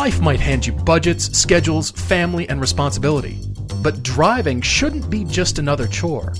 [0.00, 3.38] Life might hand you budgets, schedules, family, and responsibility.
[3.82, 6.32] But driving shouldn't be just another chore.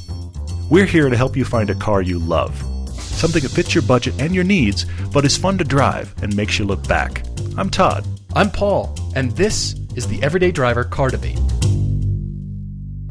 [0.71, 2.57] We're here to help you find a car you love.
[2.89, 6.59] Something that fits your budget and your needs, but is fun to drive and makes
[6.59, 7.23] you look back.
[7.59, 8.07] I'm Todd.
[8.35, 11.39] I'm Paul, and this is the Everyday Driver Car Debate.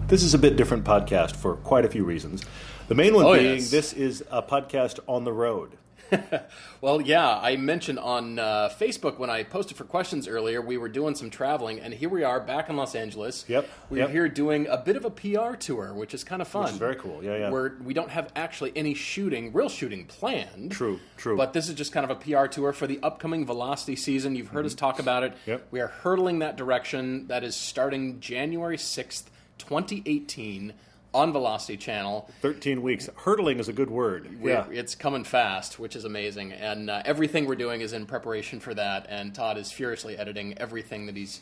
[0.08, 2.44] This is a bit different podcast for quite a few reasons.
[2.88, 3.70] The main one Oh, being yes.
[3.70, 5.78] this is a podcast on the road.
[6.82, 10.88] Well, yeah, I mentioned on uh, Facebook when I posted for questions earlier, we were
[10.88, 13.44] doing some traveling, and here we are back in Los Angeles.
[13.50, 14.12] Yep, We're yep.
[14.12, 16.74] here doing a bit of a PR tour, which is kind of fun.
[16.76, 17.50] very cool, yeah, yeah.
[17.50, 20.72] Where we don't have actually any shooting, real shooting planned.
[20.72, 21.36] True, true.
[21.36, 24.38] But this is just kind of a PR tour for the upcoming Velocity season.
[24.38, 25.34] You've heard us talk about it.
[25.34, 25.50] Mm-hmm.
[25.50, 25.68] Yep.
[25.72, 27.28] We are hurtling that direction.
[27.28, 29.26] That is starting January 6th,
[29.58, 30.74] 2018
[31.14, 32.30] on Velocity Channel.
[32.42, 33.10] 13 weeks.
[33.16, 34.40] Hurdling is a good word.
[34.42, 34.80] We're- yeah.
[34.80, 36.52] It's coming fast, which is amazing.
[36.54, 39.08] And uh, everything we're doing is in preparation for that.
[39.10, 41.42] And Todd is furiously editing everything that he's,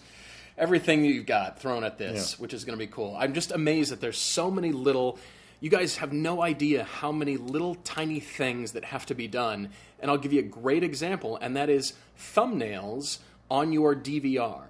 [0.57, 2.41] everything you've got thrown at this, Yeah.
[2.41, 3.15] which is going to be cool.
[3.20, 5.20] I'm just amazed that there's so many little.
[5.59, 9.70] You guys have no idea how many little tiny things that have to be done.
[9.99, 11.93] And I'll give you a great example, and that is
[12.37, 13.18] thumbnails
[13.49, 14.63] on your DVR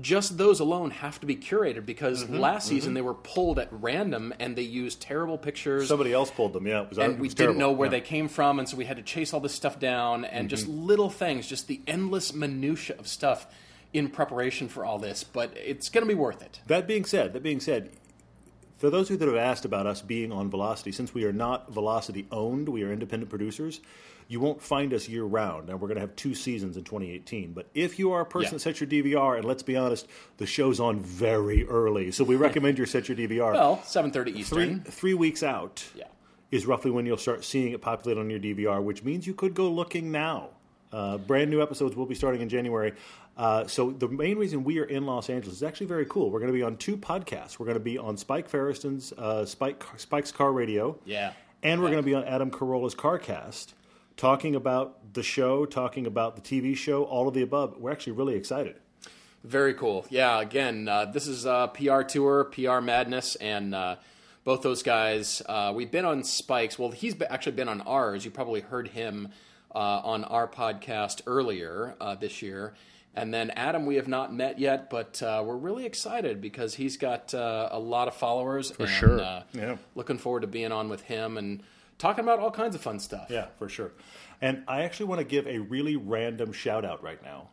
[0.00, 3.68] just those alone have to be curated because Mm-hmm, last season they were pulled at
[3.72, 6.82] random and they used terrible pictures Somebody else pulled them, yeah.
[6.82, 7.90] It was, and we was didn't know where Yeah.
[7.92, 10.66] they came from, and so we had to chase all this stuff down, and just
[10.68, 10.84] Mm-hmm.
[10.86, 13.46] little things, just the endless minutia of stuff
[13.92, 15.24] in preparation for all this.
[15.24, 16.60] But it's going to be worth it.
[16.68, 17.90] That being said, that being said,
[18.78, 21.32] for those of you that have asked about us being on Velocity, since we are
[21.32, 23.80] not Velocity owned, we are independent producers.
[24.30, 25.66] You won't find us year round.
[25.66, 27.52] Now we're going to have two seasons in 2018.
[27.52, 28.50] But if you are a person Yeah.
[28.52, 32.36] that sets your DVR, and let's be honest, the show's on very early, so we
[32.36, 33.52] recommend you set your DVR.
[33.54, 34.80] Well, 7.30 Eastern.
[34.84, 36.04] three weeks out Yeah.
[36.52, 39.52] is roughly when you'll start seeing it populate on your DVR, which means you could
[39.52, 40.50] go looking now.
[40.92, 42.92] Uh, brand new episodes will be starting in January.
[43.36, 46.30] Uh, so the main reason we are in Los Angeles is actually very cool.
[46.30, 47.58] We're going to be on two podcasts.
[47.58, 51.32] We're going to be on Spike Feresten's uh, Spike Spike's Car Radio, Yeah.
[51.64, 53.72] and we're going to be on Adam Carolla's CarCast,
[54.20, 57.78] talking about the show, talking about the TV show, all of the above.
[57.78, 58.76] We're actually really excited.
[59.44, 60.04] Very cool.
[60.10, 63.96] Yeah, again, uh, this is a PR tour, PR madness, and uh,
[64.44, 66.78] both those guys, uh, we've been on Spikes.
[66.78, 68.22] Well, he's be- actually been on ours.
[68.22, 69.28] You probably heard him
[69.74, 72.74] uh, on our podcast earlier uh, this year.
[73.14, 76.98] And then Adam, we have not met yet, but uh, we're really excited because he's
[76.98, 78.70] got uh, a lot of followers.
[78.70, 79.20] For and, sure.
[79.20, 79.78] Uh, Yeah.
[79.94, 81.62] Looking forward to being on with him and
[82.00, 83.28] talking about all kinds of fun stuff.
[83.30, 83.92] Yeah, for sure.
[84.42, 87.50] And I actually want to give a really random shout out right now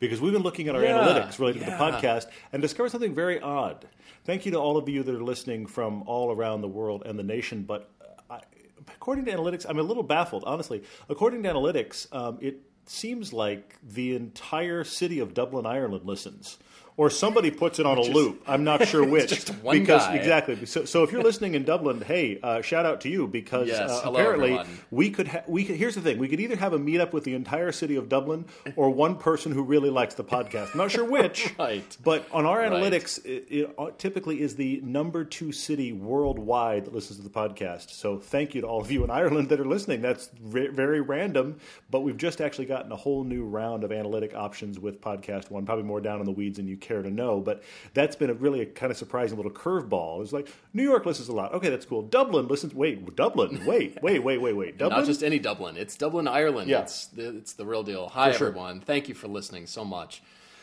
[0.00, 3.14] because we've been looking at our Yeah, analytics related to the podcast and discovered something
[3.14, 3.86] very odd.
[4.24, 7.18] Thank you to all of you that are listening from all around the world and
[7.18, 7.62] the nation.
[7.62, 7.88] But
[8.28, 8.40] I,
[8.88, 10.82] according to analytics, I'm a little baffled, honestly.
[11.08, 16.58] According to analytics, um, it seems like the entire city of Dublin, Ireland listens.
[16.98, 18.42] Or somebody puts it on a loop.
[18.46, 19.28] I'm not sure which.
[19.28, 20.14] just one because guy.
[20.16, 20.64] exactly.
[20.64, 23.90] So, so if you're listening in Dublin, hey, uh, shout out to you because Yes,
[23.90, 24.78] uh, hello, apparently everyone.
[24.90, 27.24] we could ha- we could, here's the thing we could either have a meetup with
[27.24, 28.46] the entire city of Dublin
[28.76, 30.72] or one person who really likes the podcast.
[30.72, 31.52] I'm not sure which.
[31.58, 31.96] Right.
[32.02, 32.72] But on our Right.
[32.72, 37.28] analytics, it, it uh, typically is the number two city worldwide that listens to the
[37.30, 37.90] podcast.
[37.90, 40.00] So thank you to all of you in Ireland that are listening.
[40.00, 41.58] That's re- very random,
[41.90, 45.66] but we've just actually gotten a whole new round of analytic options with Podcast One.
[45.66, 47.62] Probably more down in the weeds than you care to know, but
[47.94, 50.22] that's been a really a kind of surprising little curveball.
[50.22, 51.52] It's like New York listens a lot.
[51.54, 52.02] Okay, that's cool.
[52.02, 52.74] Dublin listens.
[52.74, 53.64] Wait, Dublin.
[53.66, 54.78] Wait, wait, wait, wait, wait.
[54.78, 55.00] Dublin.
[55.00, 55.76] Not just any Dublin.
[55.76, 56.70] It's Dublin, Ireland.
[56.70, 56.82] Yeah.
[56.82, 58.08] It's, the, it's the real deal.
[58.08, 58.48] Hi, sure.
[58.48, 58.80] everyone.
[58.80, 60.22] Thank you for listening so much.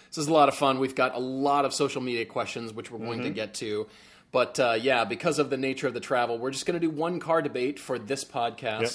[0.09, 0.79] This is a lot of fun.
[0.79, 3.33] We've got a lot of social media questions, which we're going to Mm-hmm.
[3.33, 3.87] get to.
[4.31, 6.89] But uh, yeah, because of the nature of the travel, we're just going to do
[6.89, 8.81] one car debate for this podcast.
[8.81, 8.91] Yep.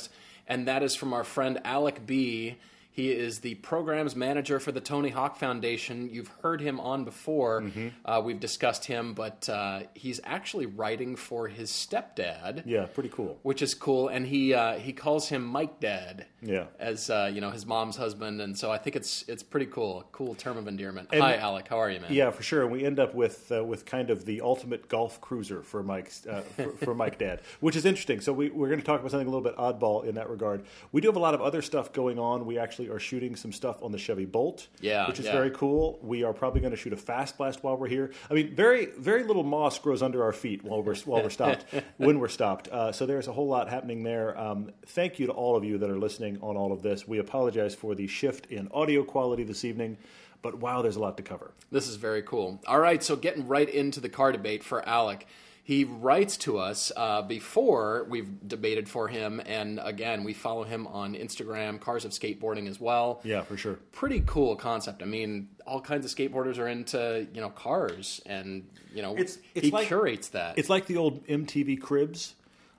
[0.48, 2.56] And that is from our friend Alec B.
[2.98, 6.10] He is the programs manager for the Tony Hawk Foundation.
[6.12, 7.60] You've heard him on before.
[7.62, 7.88] Mm-hmm.
[8.04, 13.38] Uh, we've discussed him, but uh, he's actually writing for his stepdad yeah, pretty cool.
[13.44, 14.08] which is cool.
[14.08, 16.64] And he uh, he calls him Mike Dad, Yeah.
[16.80, 20.04] as uh, you know his mom's husband, and so I think it's it's pretty cool,
[20.10, 21.10] cool term of endearment.
[21.12, 22.12] And- Hi, Alec, how are you, man?
[22.12, 22.62] Yeah, for sure.
[22.64, 26.26] And we end up with uh, with kind of the ultimate golf cruiser for Mike's
[26.26, 28.20] uh, for, for Mike Dad, which is interesting.
[28.20, 30.64] So we, we're going to talk about something a little bit oddball in that regard.
[30.90, 32.44] We do have a lot of other stuff going on.
[32.44, 35.32] We actually are shooting some stuff on the Chevy Bolt, Yeah, which is yeah.
[35.32, 35.98] very cool.
[36.02, 38.12] We are probably going to shoot a fast blast while we're here.
[38.30, 41.64] I mean, very very little moss grows under our feet while we're while we're stopped
[41.98, 42.68] when we're stopped.
[42.68, 44.38] Uh, so there's a whole lot happening there.
[44.38, 47.06] Um, thank you to all of you that are listening on all of this.
[47.06, 49.98] We apologize for the shift in audio quality this evening.
[50.40, 51.50] But wow, there's a lot to cover.
[51.72, 52.60] This is very cool.
[52.66, 55.26] All right, so getting right into the car debate for Alec.
[55.68, 60.86] He writes to us uh, before we've debated for him, and again, we follow him
[60.86, 63.20] on Instagram, Cars of Skateboarding as well.
[63.22, 63.74] Yeah, for sure.
[63.92, 65.02] Pretty cool concept.
[65.02, 69.36] I mean, all kinds of skateboarders are into you know cars, and you know It's-
[69.54, 70.56] it's he like- curates that.
[70.58, 72.34] It's like the old MTV Cribs,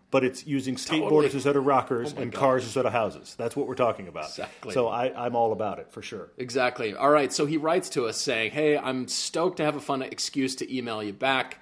[0.09, 1.31] but it's using skateboarders Totally.
[1.31, 2.39] instead of rockers Oh and God.
[2.39, 3.35] cars instead of houses.
[3.37, 4.29] That's what we're talking about.
[4.29, 4.73] Exactly.
[4.73, 6.29] So I, I'm all about it for sure.
[6.39, 6.95] Exactly.
[6.95, 7.31] All right.
[7.31, 10.75] So he writes to us saying, "Hey, I'm stoked to have a fun excuse to
[10.75, 11.59] email you back."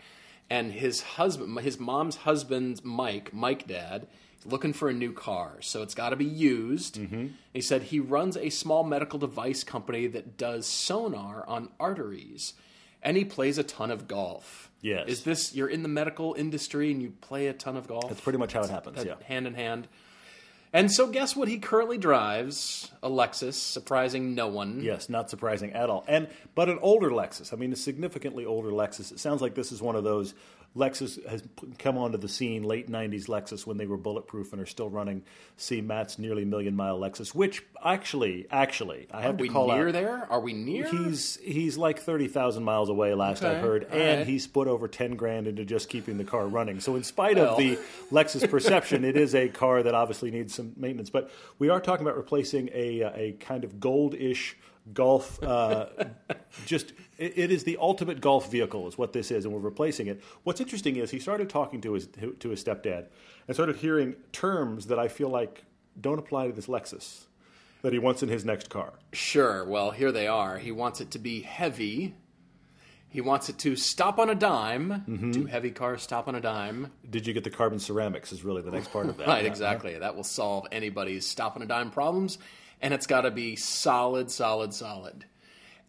[0.49, 4.07] And his husband, his mom's husband, Mike, Mike Dad,
[4.45, 6.95] looking for a new car, so it's got to be used.
[6.95, 7.27] Mm-hmm.
[7.53, 12.53] He said he runs a small medical device company that does sonar on arteries,
[13.03, 14.71] and he plays a ton of golf.
[14.81, 15.07] Yes.
[15.07, 18.07] Is this you're in the medical industry and you play a ton of golf?
[18.07, 19.03] That's pretty much how it happens.
[19.03, 19.15] Yeah.
[19.25, 19.87] hand in hand.
[20.73, 21.47] And so, guess what?
[21.47, 24.81] He currently drives a Lexus, surprising no one.
[24.81, 26.03] Yes, not surprising at all.
[26.07, 27.53] And but an older Lexus.
[27.53, 29.11] I mean, a significantly older Lexus.
[29.11, 30.33] It sounds like this is one of those
[30.77, 31.43] Lexus has
[31.79, 35.23] come onto the scene late '90s Lexus when they were bulletproof and are still running.
[35.57, 39.91] See Matt's nearly million mile Lexus, which actually, actually, I have Are to we near
[39.91, 40.27] there?
[40.29, 40.87] Are we near?
[40.87, 43.13] He's he's like thirty thousand miles away.
[43.13, 44.27] Last I Okay, heard, all and right.
[44.27, 46.79] he's put over ten grand into just keeping the car running.
[46.79, 47.53] So, in spite Well.
[47.53, 47.77] of the
[48.11, 51.09] Lexus perception, it is a car that obviously needs some maintenance.
[51.09, 54.53] But we are talking about replacing a a kind of goldish
[54.93, 55.41] golf.
[55.41, 55.87] Uh,
[56.65, 60.07] just it, it is the ultimate golf vehicle, is what this is, and we're replacing
[60.07, 60.21] it.
[60.43, 62.07] What's interesting is he started talking to his
[62.39, 63.07] to his stepdad
[63.47, 65.63] and started hearing terms that I feel like
[65.99, 67.25] don't apply to this Lexus
[67.81, 68.93] that he wants in his next car.
[69.13, 69.63] Sure.
[69.65, 70.57] Well, here they are.
[70.57, 72.15] He wants it to be heavy.
[73.09, 75.05] He wants it to stop on a dime.
[75.07, 75.31] Mm-hmm.
[75.31, 76.91] Do heavy cars stop on a dime?
[77.09, 78.31] Did you get the carbon ceramics?
[78.31, 79.27] Is really the next part of that.
[79.27, 79.97] Right, exactly.
[79.97, 82.37] That will solve anybody's stop on a dime problems.
[82.81, 85.25] And it's got to be solid, solid, solid.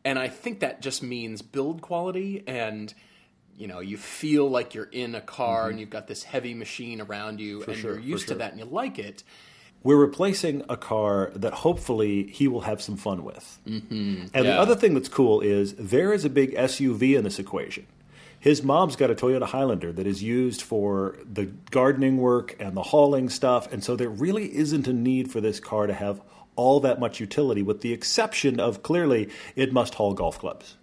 [0.05, 2.93] And I think that just means build quality and.
[3.57, 7.01] You know, you feel like you're in a car and you've got this heavy machine
[7.01, 7.81] around you, and Mm-hmm.
[7.81, 8.35] sure, you're used sure.
[8.37, 9.25] to that and you like it.
[9.83, 13.59] We're replacing a car that hopefully he will have some fun with.
[13.67, 14.27] Mm-hmm.
[14.33, 17.89] And the other thing that's cool is there is a big SUV in this equation.
[18.39, 22.83] His mom's got a Toyota Highlander that is used for the gardening work and the
[22.85, 26.21] hauling stuff, and so there really isn't a need for this car to have
[26.59, 30.77] all that much utility, with the exception of clearly it must haul golf clubs.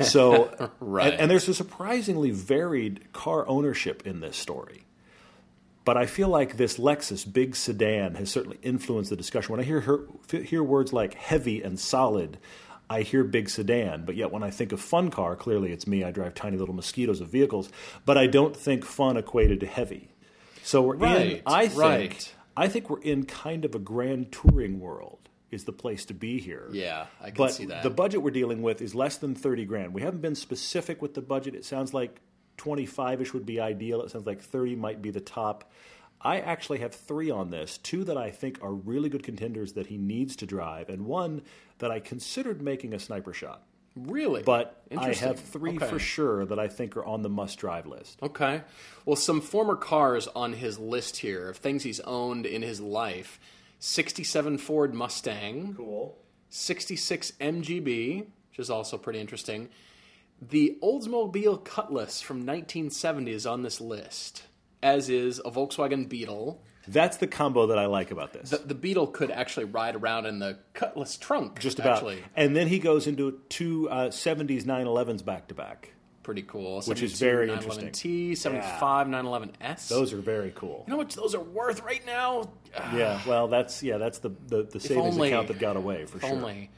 [0.00, 1.12] So, Right.
[1.12, 4.82] and, and there's a surprisingly varied car ownership in this story.
[5.84, 9.52] But I feel like this Lexus big sedan has certainly influenced the discussion.
[9.52, 12.38] When I hear her, hear words like heavy and solid,
[12.90, 14.04] I hear big sedan.
[14.04, 16.04] But yet when I think of fun car, clearly it's me.
[16.04, 17.68] I drive tiny little mosquitoes of vehicles,
[18.06, 20.08] but I don't think fun equated to heavy.
[20.62, 21.00] So we're in.
[21.00, 21.80] Right, I think.
[21.80, 22.34] right.
[22.56, 25.18] I think we're in kind of a grand touring world.
[25.50, 26.68] Is the place to be here?
[26.72, 27.82] Yeah, I can but see that.
[27.82, 29.92] the budget we're dealing with is less than 30 grand.
[29.92, 31.54] We haven't been specific with the budget.
[31.54, 32.22] It sounds like
[32.56, 34.00] 25ish would be ideal.
[34.00, 35.70] It sounds like 30 might be the top.
[36.22, 39.88] I actually have three on this two that I think are really good contenders that
[39.88, 41.42] he needs to drive, and one
[41.78, 43.62] that I considered making a sniper shot.
[43.94, 44.42] Really?
[44.42, 45.28] But I Interesting.
[45.28, 45.86] have three Okay.
[45.88, 48.18] for sure that I think are on the must drive list.
[48.22, 48.62] Okay.
[49.04, 53.38] Well, some former cars on his list here of things he's owned in his life
[53.78, 56.16] 67 Ford Mustang, Cool.
[56.48, 58.18] 66 MGB,
[58.50, 59.68] which is also pretty interesting.
[60.40, 64.44] The Oldsmobile Cutlass from 1970 is on this list,
[64.82, 66.62] as is a Volkswagen Beetle.
[66.88, 68.50] That's the combo that I like about this.
[68.50, 71.60] The, the Beetle could actually ride around in the Cutlass trunk.
[71.60, 71.98] Just about.
[71.98, 75.92] Actually, And then he goes into two uh, 70s 911s back to back.
[76.24, 76.82] pretty cool.
[76.82, 79.88] Which is very 911T, 75 911S.
[79.88, 80.84] Those are very cool.
[80.86, 82.50] you know what those are worth right now?
[82.94, 85.28] Yeah, well, that's yeah, that's the the, the savings only.
[85.28, 86.30] account that got away for sure.
[86.30, 86.70] only.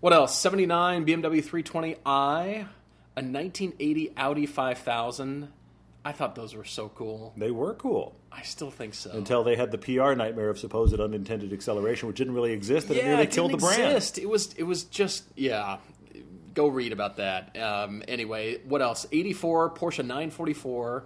[0.00, 0.36] What else?
[0.36, 5.48] 79 BMW 320i, a 1980 Audi 5000.
[6.04, 7.34] I thought those were so cool.
[7.36, 9.10] They were cool I still think so.
[9.10, 12.96] until they had the PR nightmare of supposed unintended acceleration, which didn't really exist, and
[12.96, 13.82] it nearly it killed the brand.
[13.82, 14.18] exist.
[14.18, 15.78] It was it was just yeah.
[16.52, 17.56] Go read about that.
[17.56, 19.06] Um, anyway, what else?
[19.12, 21.04] 84 Porsche 944,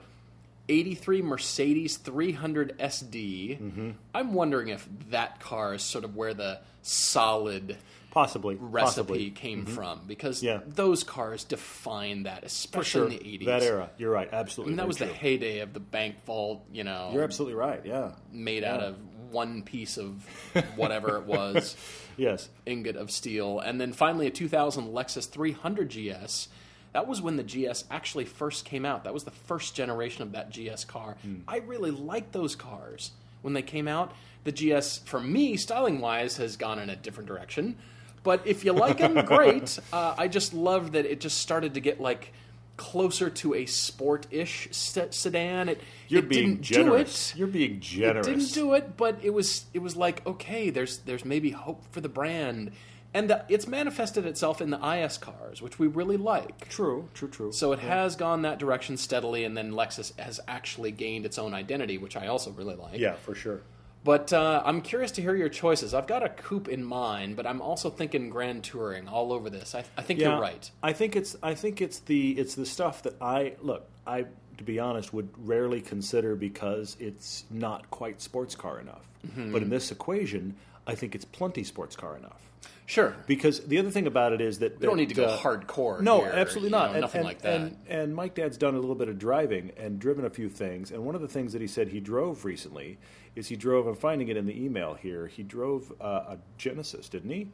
[0.70, 3.60] 83 Mercedes 300 SD.
[3.60, 3.90] Mm-hmm.
[4.14, 7.76] I'm wondering if that car is sort of where the solid
[8.14, 9.30] Possibly, recipe possibly.
[9.32, 10.60] came from because Yeah.
[10.66, 13.46] those cars define that, especially sure, in the 80s.
[13.46, 13.90] that era.
[13.98, 14.70] You're right, Absolutely.
[14.70, 17.82] I mean, that was the heyday of the bank vault, you know, You're absolutely right.
[17.84, 18.12] Yeah.
[18.32, 18.96] made out of
[19.32, 20.24] one piece of
[20.76, 21.76] whatever it was,
[22.16, 22.48] Yes.
[22.66, 23.58] ingot of steel.
[23.58, 26.48] And then finally, a 2000 Lexus 300 GS.
[26.92, 29.02] That was when the GS actually first came out.
[29.02, 31.16] That was the first generation of that GS car.
[31.22, 31.38] Hmm.
[31.48, 33.10] I really liked those cars
[33.42, 34.12] when they came out.
[34.44, 37.76] The GS, for me, styling wise, has gone in a different direction.
[38.24, 39.78] But if you like them, great.
[39.92, 42.32] Uh, I just love that it just started to get like
[42.76, 45.68] closer to a sport-ish se- sedan.
[45.68, 47.30] It You're it being didn't generous.
[47.30, 47.38] do it.
[47.38, 48.26] You're being generous.
[48.26, 51.84] It didn't do it, but it was it was like okay, there's there's maybe hope
[51.92, 52.72] for the brand,
[53.12, 56.68] and the, it's manifested itself in the IS cars, which we really like.
[56.68, 57.52] True, true, true.
[57.52, 61.54] So it has gone that direction steadily, and then Lexus has actually gained its own
[61.54, 62.98] identity, which I also really like.
[62.98, 63.60] yeah, for sure.
[64.04, 65.94] But uh, I'm curious to hear your choices.
[65.94, 69.74] I've got a coupe in mind, but I'm also thinking Grand Touring all over this.
[69.74, 70.70] I, I think Yeah, you're right.
[70.82, 74.26] I think it's I think it's the it's the stuff that I look I
[74.58, 79.08] to be honest would rarely consider because it's not quite sports car enough.
[79.26, 79.52] Mm-hmm.
[79.52, 80.54] But in this equation,
[80.86, 82.40] I think it's plenty sports car enough.
[82.86, 83.16] Sure.
[83.26, 86.00] Because the other thing about it is that We don't need to go uh, hardcore.
[86.02, 86.88] No, here, absolutely you not.
[86.88, 87.60] know, And- nothing and- like that.
[87.60, 90.90] And, and Mike Dad's done a little bit of driving and driven a few things.
[90.90, 92.98] And one of the things that he said he drove recently
[93.34, 93.86] is he drove.
[93.86, 95.26] I'm finding it in the email here.
[95.26, 97.48] He drove uh, a Genesis, didn't he?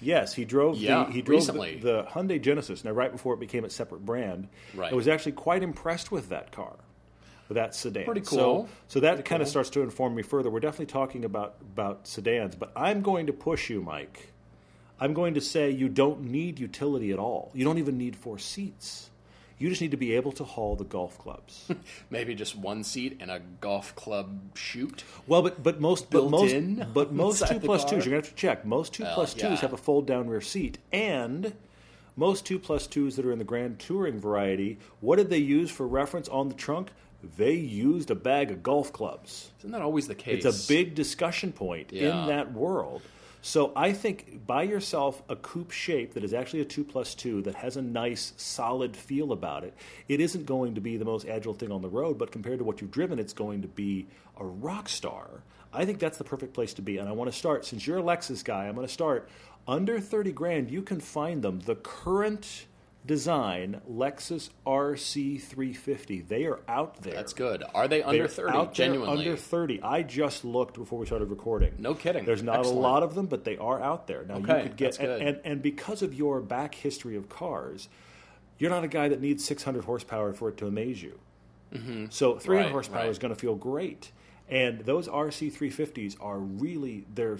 [0.00, 0.76] Yes, he drove.
[0.78, 1.76] Yeah, the, he drove recently.
[1.76, 2.82] The, the Hyundai Genesis.
[2.84, 4.90] Now, right before it became a separate brand, Right.
[4.92, 6.74] I was actually quite impressed with that car.
[7.48, 8.68] With that sedan, Pretty So, cool.
[8.88, 9.50] so that Pretty kind of cool.
[9.50, 10.48] starts to inform me further.
[10.50, 14.28] We're definitely talking about about sedans, but I'm going to push you, Mike.
[15.00, 17.50] I'm going to say you don't need utility at all.
[17.54, 19.10] You don't even need four seats.
[19.58, 21.68] You just need to be able to haul the golf clubs.
[22.10, 25.04] Maybe just one seat and a golf club chute.
[25.26, 27.90] well, but but most but Built most in but most two plus car?
[27.92, 28.64] twos you're gonna have to check.
[28.64, 29.56] Most two Well, plus twos yeah.
[29.56, 31.54] have a fold down rear seat, and
[32.16, 35.70] most two plus twos that are in the Grand Touring variety, what did they use
[35.70, 36.90] for reference on the trunk?
[37.36, 39.50] They used a bag of golf clubs.
[39.60, 40.44] Isn't that always the case?
[40.44, 42.22] It's a big discussion point Yeah.
[42.22, 43.02] in that world.
[43.44, 47.42] So I think buy yourself a coupe shape that is actually a two plus two
[47.42, 49.74] that has a nice solid feel about it.
[50.08, 52.64] It isn't going to be the most agile thing on the road, but compared to
[52.64, 54.06] what you've driven, it's going to be
[54.38, 55.42] a rock star.
[55.72, 56.98] I think that's the perfect place to be.
[56.98, 58.66] And I want to start since you're a Lexus guy.
[58.68, 59.28] I'm going to start
[59.66, 60.70] under thirty grand.
[60.70, 62.66] You can find them the current
[63.04, 66.26] design Lexus RC350.
[66.28, 67.14] They are out there.
[67.14, 67.62] That's good.
[67.74, 68.56] Are they under They're thirty?
[68.56, 69.18] out there Genuinely.
[69.26, 69.82] under 30.
[69.82, 71.74] I just looked before we started recording.
[71.78, 72.24] No kidding.
[72.24, 72.78] There's not Excellent.
[72.78, 74.24] a lot of them, but they are out there.
[74.24, 75.20] Now Okay, you could get that's good.
[75.20, 77.88] And, and and because of your back history of cars,
[78.58, 81.18] you're not a guy that needs 600 horsepower for it to amaze you.
[82.10, 82.50] So 300 Mm-hmm.
[82.52, 83.08] Right, horsepower right.
[83.08, 84.12] is going to feel great.
[84.48, 87.38] And those RC350s are really they're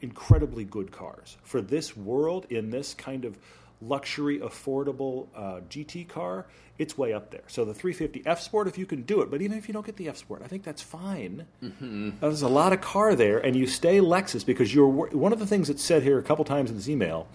[0.00, 3.38] incredibly good cars for this world in this kind of
[3.82, 6.46] luxury affordable uh, GT car.
[6.78, 7.42] It's way up there.
[7.46, 9.86] So the 350 F Sport, if you can do it, but even if you don't
[9.86, 11.46] get the F Sport, I think that's fine.
[11.62, 12.10] Mm-hmm.
[12.20, 15.38] Uh, There's a lot of car there, and you stay Lexus because you're one of
[15.38, 17.28] the things that's said here a couple times in this email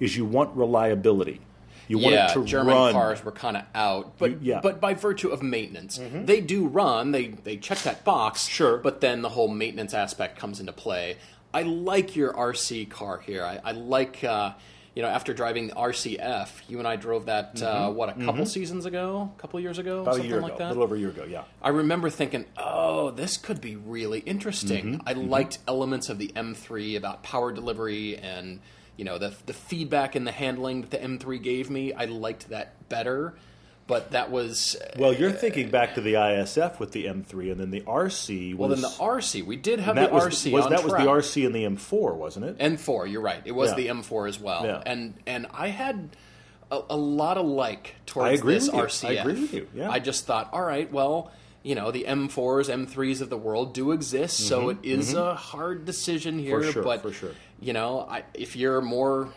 [0.00, 1.40] is you want reliability.
[1.86, 2.92] You want yeah, it to German run.
[2.92, 4.54] cars were kind of out, but You- yeah.
[4.56, 4.62] Mm-hmm.
[4.62, 7.12] but by virtue of maintenance, they do run.
[7.12, 8.46] They they check that box.
[8.46, 8.76] Sure.
[8.78, 11.16] but then the whole maintenance aspect comes into play.
[11.52, 13.42] I like your RC car here.
[13.44, 14.22] I, I like.
[14.24, 14.52] Uh,
[14.98, 18.44] you know, after driving the RCF, you and I drove that uh, what a couple
[18.46, 20.08] seasons ago, a couple years ago, Mm-hmm.
[20.08, 20.66] About a year like ago, that.
[20.66, 21.44] a little over a year ago, yeah.
[21.62, 25.08] I remember thinking, "Oh, this could be really interesting." Mm-hmm.
[25.08, 28.58] I liked elements of the M3 about power delivery and
[28.96, 31.92] you know the the feedback and the handling that the M3 gave me.
[31.92, 33.34] I liked that better,
[33.88, 37.70] but that was Well, you're thinking back to the ISF with the M3, and then
[37.72, 38.58] the RC was.
[38.58, 38.68] well.
[38.68, 41.54] Then the RC, we did have the was, RC was that was the RC and
[41.54, 42.58] the M4, wasn't it?
[42.58, 43.42] M4, you're right.
[43.44, 43.76] It was Yeah.
[43.76, 44.82] the M4 as well, Yeah.
[44.86, 46.10] and and I had
[46.70, 48.68] a, a lot of like towards this.
[48.68, 49.08] RCF.
[49.08, 49.90] I agree with you, yeah.
[49.90, 51.32] I just thought, all right, well,
[51.64, 55.84] you know, the M4s, M3s of the world do exist, so it is a hard
[55.86, 56.60] decision here.
[56.60, 56.70] Mm-hmm.
[56.70, 57.30] sure, but for sure.
[57.60, 59.30] you know, I, if you're more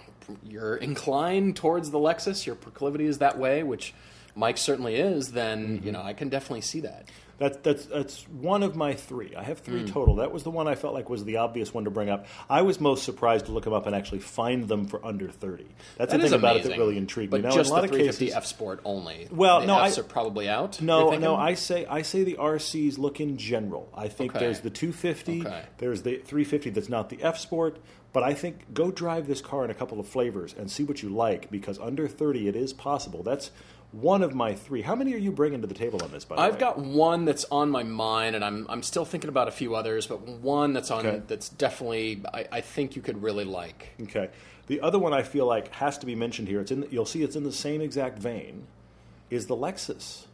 [0.48, 3.93] you're inclined towards the Lexus, your proclivity is that way, which
[4.35, 5.31] Mike certainly is.
[5.31, 5.85] Then Mm-hmm.
[5.85, 7.09] you know, I can definitely see that.
[7.38, 9.35] That's that's that's one of my three.
[9.35, 9.88] I have three Hmm.
[9.88, 10.15] total.
[10.17, 12.27] That was the one I felt like was the obvious one to bring up.
[12.47, 15.65] I was most surprised to look them up and actually find them for under thirty.
[15.97, 17.50] That's That the thing about it that really intrigued but me.
[17.50, 19.27] Now, just in a lot the of 350 cases, F Sport only.
[19.31, 20.79] Well, the no, Fs I- are probably out.
[20.83, 21.35] No, no.
[21.35, 23.89] I say I say the RCs look in general.
[23.95, 24.45] I think Okay.
[24.45, 25.63] there's the 250, Okay.
[25.79, 27.79] there's the 350 that's not the F Sport,
[28.13, 31.01] but I think go drive this car in a couple of flavors and see what
[31.01, 33.23] you like because under 30 it is possible.
[33.23, 33.50] That's
[33.91, 34.81] one of my three.
[34.81, 36.24] How many are you bringing to the table on this?
[36.25, 36.60] By the I've way?
[36.60, 40.07] got one that's on my mind, and I'm I'm still thinking about a few others,
[40.07, 41.21] but one that's on Okay.
[41.27, 43.89] that's definitely I, I think you could really like.
[44.03, 44.29] Okay.
[44.67, 46.62] The other one I feel like has to be mentioned here.
[46.62, 46.88] It's in.
[46.89, 48.67] You'll see it's in the same exact vein.
[49.29, 50.25] Is the Lexus,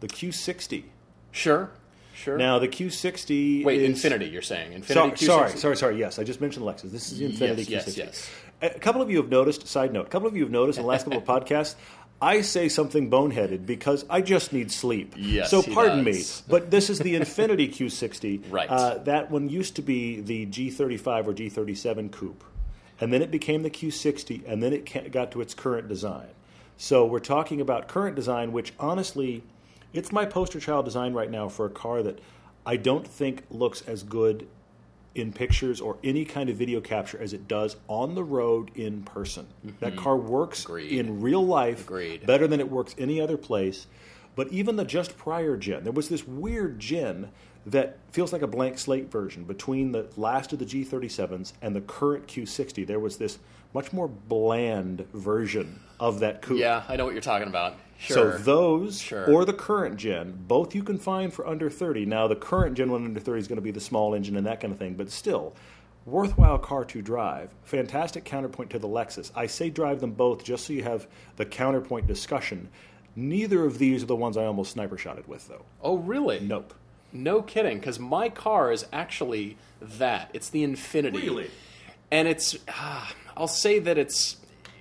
[0.00, 0.84] the Q60.
[1.32, 1.70] Sure,
[2.14, 2.36] sure.
[2.36, 3.64] Now the Q60.
[3.64, 5.12] Wait, is, Infiniti, you're saying Infiniti?
[5.12, 5.18] Q60?
[5.26, 5.98] sorry, sorry, sorry.
[5.98, 6.90] Yes, I just mentioned Lexus.
[6.90, 7.96] This is the Infiniti Yes, Q60.
[7.96, 8.30] Yes,
[8.62, 9.66] yes, A couple of you have noticed.
[9.68, 11.76] Side note: a couple of you have noticed in the last couple of podcasts.
[12.22, 15.14] I say something boneheaded because I just need sleep.
[15.16, 18.44] Yes, So pardon me, but this is the Infiniti Q60.
[18.50, 18.68] Right.
[18.68, 22.44] Uh, that one used to be the G35 or G37 coupe,
[23.00, 26.28] and then it became the Q60, and then it got to its current design.
[26.76, 29.42] So we're talking about current design, which honestly,
[29.92, 32.18] it's my poster child design right now for a car that
[32.66, 34.46] I don't think looks as good
[35.14, 39.02] in pictures or any kind of video capture as it does on the road in
[39.02, 39.46] person.
[39.80, 40.72] That car works Mm-hmm.
[40.72, 40.92] Agreed.
[40.98, 42.26] in real life Agreed.
[42.26, 43.86] better than it works any other place.
[44.36, 47.30] But even the just prior gen, there was this weird gen
[47.66, 51.80] that feels like a blank slate version between the last of the G37s and the
[51.82, 52.86] current Q60.
[52.86, 53.38] There was this
[53.74, 56.58] much more bland version of that coupe.
[56.58, 57.76] Yeah, I know what you're talking about.
[57.98, 58.32] Sure.
[58.32, 59.30] So those Sure.
[59.30, 62.06] or the current gen, both you can find for under 30.
[62.06, 64.46] Now the current gen one under 30 is going to be the small engine and
[64.46, 65.54] that kind of thing, but still
[66.06, 67.50] worthwhile car to drive.
[67.64, 69.30] Fantastic counterpoint to the Lexus.
[69.36, 72.70] I say drive them both just so you have the counterpoint discussion.
[73.14, 75.66] Neither of these are the ones I almost sniper shotted with though.
[75.82, 76.40] oh, really?
[76.40, 76.72] Nope.
[77.12, 80.30] No kidding, because my car is actually that.
[80.32, 81.14] It's the Infiniti.
[81.20, 81.50] Really?
[82.10, 84.36] And it's, ah, I'll say that it's,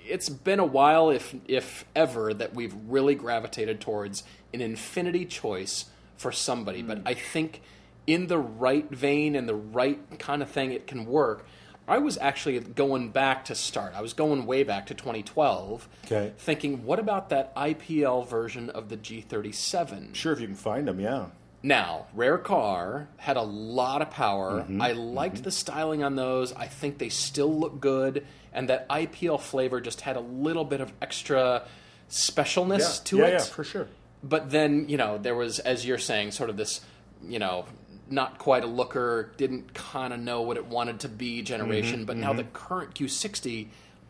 [0.10, 4.24] it's been a while, if if ever, that we've really gravitated towards
[4.54, 5.86] an Infiniti choice
[6.18, 6.82] for somebody.
[6.82, 6.88] Hmm.
[6.88, 7.62] But I think
[8.08, 11.46] in the right vein and the right kind of thing, it can work.
[11.88, 13.94] I was actually going back to start.
[13.96, 16.34] I was going way back to 2012, Okay.
[16.38, 20.14] thinking, what about that IPL version of the G37?
[20.14, 21.28] Sure if you can find them, yeah.
[21.64, 24.62] Now, rare car had a lot of power.
[24.62, 24.82] Mm-hmm.
[24.82, 26.54] I liked the styling on those.
[26.54, 30.82] I think they still look good, and that IPL flavor just had a little bit
[30.82, 31.64] of extra
[32.10, 33.32] specialness to yeah, it.
[33.34, 33.88] yeah, for sure.
[34.24, 36.82] But then, you know, there was, as you're saying, sort of this,
[37.26, 37.66] you know,
[38.10, 42.00] not quite a looker, didn't kind of know what it wanted to be generation.
[42.00, 42.52] Mm-hmm, but now the mm-hmm.
[42.54, 43.68] current Q60,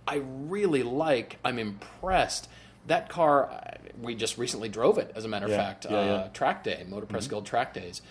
[0.08, 1.38] I really like.
[1.44, 2.50] I'm impressed.
[2.88, 6.06] That car, we just recently drove it, as a matter of Yeah, fact, yeah, uh,
[6.06, 6.28] yeah.
[6.30, 7.32] track day, Motor Press mm-hmm.
[7.32, 8.02] Guild track days.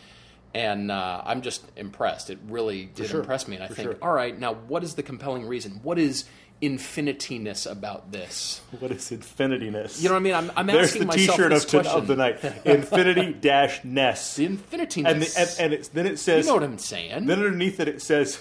[0.54, 2.30] And uh, I'm just impressed.
[2.30, 3.56] It really did sure, impress me.
[3.56, 3.98] And I for think, sure.
[4.00, 5.80] all right, now what is the compelling reason?
[5.82, 6.24] What is
[6.62, 8.60] infinitiness about this?
[8.80, 10.02] What is infinityness?
[10.02, 10.34] You know what I mean?
[10.34, 11.98] I'm, I'm There's asking the myself T-shirt this of, question.
[11.98, 12.40] of the night.
[12.64, 14.36] Infiniti dash ness.
[14.36, 15.06] The infinitiness.
[15.06, 17.26] and, the, and, and it's, then it says, you know what I'm saying?
[17.26, 18.38] Then underneath it, it says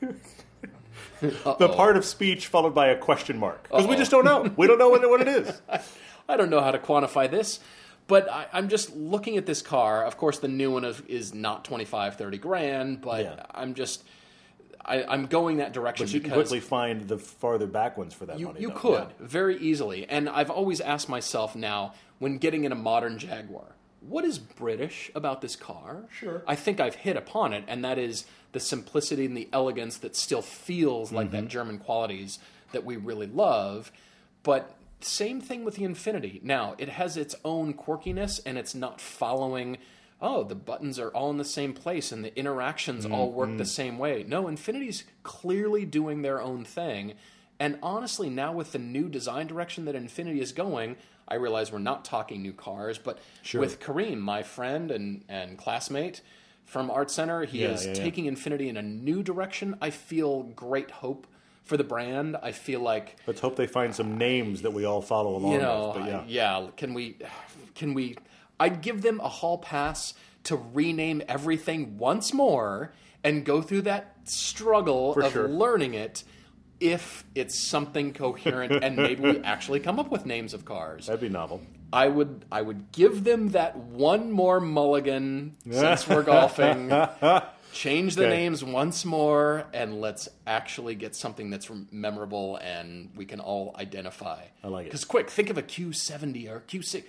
[1.20, 4.50] the part of speech followed by a question mark because we just don't know.
[4.56, 5.60] We don't know what, what it is.
[6.28, 7.60] I don't know how to quantify this,
[8.06, 10.04] but I, I'm just looking at this car.
[10.04, 13.42] Of course, the new one is, is not 25, 30 grand, but Yeah.
[13.52, 14.04] I'm just,
[14.84, 18.26] I, I'm going that direction But you can quickly find the farther back ones for
[18.26, 18.60] that you, money.
[18.60, 18.74] you though.
[18.74, 19.26] could Yeah.
[19.26, 20.08] very easily.
[20.08, 25.10] And I've always asked myself now, when getting in a modern Jaguar, what is British
[25.14, 26.04] about this car?
[26.12, 26.42] Sure.
[26.46, 30.14] I think I've hit upon it, and that is the simplicity and the elegance that
[30.14, 31.36] still feels like Mm-hmm.
[31.36, 32.38] that German qualities
[32.72, 33.90] that we really love.
[34.44, 36.42] But same thing with the Infiniti.
[36.42, 39.78] Now, it has its own quirkiness, and it's not following.
[40.20, 43.58] Oh, the buttons are all in the same place and the interactions all work Mm-hmm.
[43.58, 44.24] the same way.
[44.26, 47.12] No, Infiniti's clearly doing their own thing.
[47.60, 50.96] And honestly, now with the new design direction that Infiniti is going,
[51.28, 53.18] I realize we're not talking new cars, but
[53.60, 56.22] with Karim, my friend and, and classmate
[56.64, 58.02] from Art Center, he Yeah, is yeah, yeah.
[58.02, 59.76] taking Infiniti in a new direction.
[59.82, 61.26] I feel great hope
[61.66, 62.36] for the brand.
[62.42, 65.58] I feel like Let's hope they find some names that we all follow along you
[65.58, 66.02] know, with.
[66.02, 66.24] But yeah.
[66.26, 66.68] Yeah.
[66.76, 67.18] Can we?
[67.74, 68.16] Can we?
[68.58, 74.16] I'd give them a hall pass to rename everything once more and go through that
[74.24, 75.48] struggle For of sure.
[75.48, 76.24] learning it.
[76.78, 81.22] If it's something coherent and maybe we actually come up with names of cars, that'd
[81.22, 81.62] be novel.
[81.90, 86.90] I would I would give them that one more mulligan since we're golfing.
[87.76, 88.34] Change the Okay.
[88.36, 94.44] names once more, and let's actually get something that's memorable and we can all identify.
[94.64, 94.88] I like it.
[94.88, 97.04] Because quick, think of a Q70 or Q6.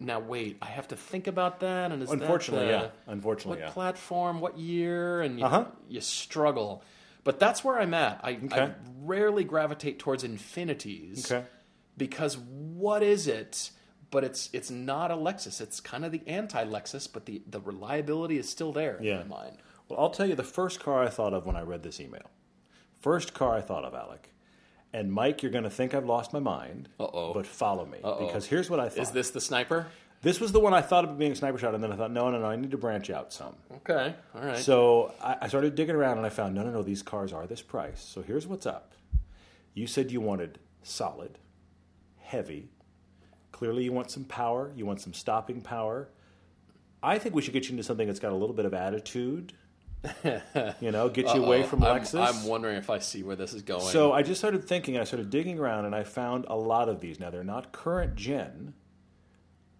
[0.00, 1.92] Now wait, I have to think about that.
[1.92, 2.88] And is that Unfortunately, the- yeah.
[3.06, 3.72] Unfortunately, what yeah.
[3.72, 5.66] platform, what year, and you, Uh-huh.
[5.88, 6.82] you struggle.
[7.22, 8.20] But that's where I'm at.
[8.24, 11.46] I, I rarely gravitate towards infinities Okay.
[11.96, 13.70] because what is it?
[14.10, 15.60] But it's it's not a Lexus.
[15.60, 19.20] It's kind of the anti-Lexus, but the the reliability is still there Yeah.
[19.22, 19.56] in my mind.
[19.88, 22.30] Well, I'll tell you the first car I thought of when I read this email.
[22.98, 24.32] First car I thought of, Alec.
[24.92, 26.88] And Mike, you're going to think I've lost my mind.
[26.98, 27.32] Uh-oh.
[27.32, 27.98] But follow me.
[28.02, 29.02] Because here's what I thought.
[29.02, 29.86] Is this the sniper?
[30.22, 32.10] This was the one I thought of being a sniper shot, and then I thought,
[32.10, 33.54] no, no, no, I need to branch out some.
[33.76, 34.58] Okay, all right.
[34.58, 37.46] So I, I started digging around, and I found, no, no, no, these cars are
[37.46, 38.02] this price.
[38.02, 38.92] So here's what's up.
[39.74, 41.38] You said you wanted solid,
[42.18, 42.68] heavy.
[43.60, 44.72] Clearly, you want some power.
[44.74, 46.08] You want some stopping power.
[47.02, 49.52] I think we should get you into something that's got a little bit of attitude.
[50.80, 52.26] you know, get you away from I'm- Lexus.
[52.26, 53.82] I'm, wondering if I see where this is going.
[53.82, 57.00] So I just started thinking, I started digging around, and I found a lot of
[57.00, 57.20] these.
[57.20, 58.72] Now, they're not current gen,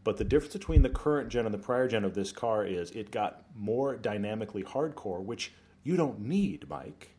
[0.04, 2.90] but the difference between the current gen and the prior gen of this car is
[2.90, 7.12] it got more dynamically hardcore, which you don't need, Mike.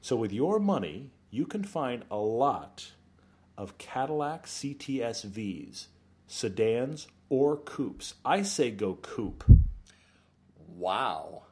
[0.00, 2.93] So with your money, you can find a lot
[3.56, 5.86] of Cadillac CTSVs,
[6.26, 8.14] sedans, or coupes.
[8.24, 9.44] I say go coupe.
[10.76, 11.42] Wow.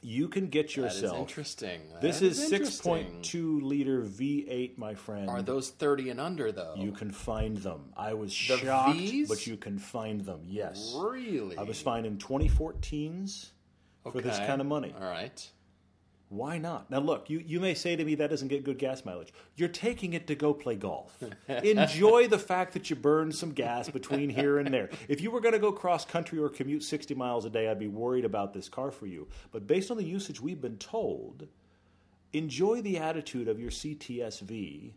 [0.00, 1.18] You can get That is yourself.
[1.18, 1.80] interesting.
[2.00, 3.20] This That is interesting.
[3.22, 5.28] 6.2 liter V8, my friend.
[5.28, 6.74] Are those 30 and under, though?
[6.76, 7.92] You can find them.
[7.96, 9.28] I was The shocked, Vs?
[9.28, 10.42] but you can find them.
[10.46, 10.94] Yes.
[10.96, 11.56] Really?
[11.56, 13.50] I was finding 2014s
[14.04, 14.94] for this kind of money.
[14.96, 15.50] All right.
[16.30, 16.90] Why not?
[16.90, 19.32] Now, look, you, you may say to me that doesn't get good gas mileage.
[19.56, 21.16] You're taking it to go play golf.
[21.48, 24.90] Enjoy the fact that you burn some gas between here and there.
[25.08, 27.78] If you were going to go cross country or commute 60 miles a day, I'd
[27.78, 29.26] be worried about this car for you.
[29.52, 31.48] But based on the usage we've been told,
[32.34, 34.92] enjoy the attitude of your CTSV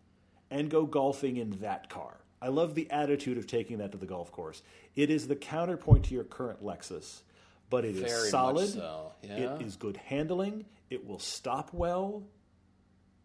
[0.50, 2.18] and go golfing in that car.
[2.42, 4.64] I love the attitude of taking that to the golf course.
[4.96, 7.22] It is the counterpoint to your current Lexus,
[7.72, 8.70] but it is Very solid.
[8.70, 9.56] so, yeah.
[9.56, 10.66] It is good handling.
[10.92, 12.22] It will stop well.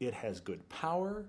[0.01, 1.27] It has good power.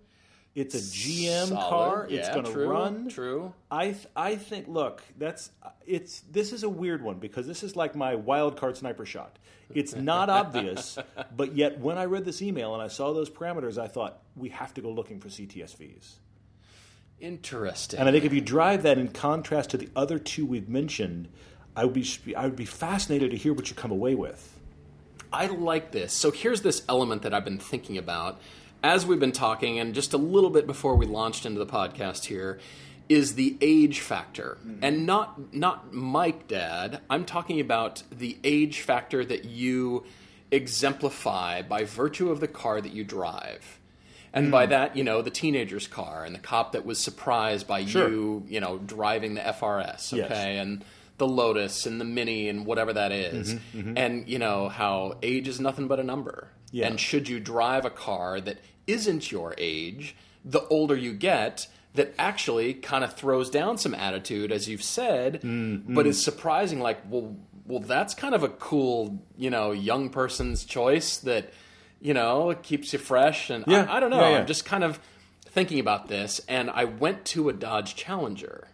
[0.56, 1.70] It's a GM Solid.
[1.70, 2.04] car.
[2.10, 3.10] it's Yeah, going to run.
[3.10, 3.54] True.
[3.70, 5.52] I th- I think look, that's
[5.86, 9.38] it's this is a weird one because this is like my wild card sniper shot.
[9.74, 10.98] It's not obvious,
[11.36, 14.50] but yet when I read this email and I saw those parameters, I thought we
[14.50, 16.14] have to go looking for CTSVs.
[17.20, 18.00] Interesting.
[18.00, 21.30] And I think if you drive that in contrast to the other two we've mentioned,
[21.78, 24.58] I would be I would be fascinated to hear what you come away with.
[25.32, 26.12] I like this.
[26.12, 28.42] So here's this element that I've been thinking about
[28.84, 32.26] as we've been talking, and just a little bit before we launched into the podcast
[32.26, 32.60] here,
[33.10, 34.80] is the age factor, hmm.
[34.82, 37.02] and not not Mike Dad.
[37.10, 40.04] I'm talking about the age factor that you
[40.52, 43.80] exemplify by virtue of the car that you drive.
[44.34, 44.72] And by hmm.
[44.72, 48.08] that, you know, the teenager's car and the cop that was surprised by Sure.
[48.08, 50.54] you, you know, driving the FRS, okay?
[50.56, 50.62] Yes.
[50.62, 50.86] And
[51.18, 53.54] the Lotus and the Mini and whatever that is.
[53.56, 53.98] Mm-hmm, mm-hmm.
[53.98, 56.50] And, you know, how age is nothing but a number.
[56.72, 56.88] Yeah.
[56.88, 62.14] And should you drive a car that isn't your age, the older you get, that
[62.20, 65.96] actually kind of throws down some attitude, as you've said, mm-hmm.
[65.96, 66.80] but is surprising.
[66.80, 71.52] Like, well, well, that's kind of a cool, you know, young person's choice that,
[72.00, 73.50] you know, keeps you fresh.
[73.50, 73.88] And Yeah.
[73.90, 74.20] I, I don't know.
[74.20, 74.38] Yeah, yeah.
[74.40, 75.00] I'm just kind of
[75.46, 78.68] thinking about this, and I went to a Dodge Challenger.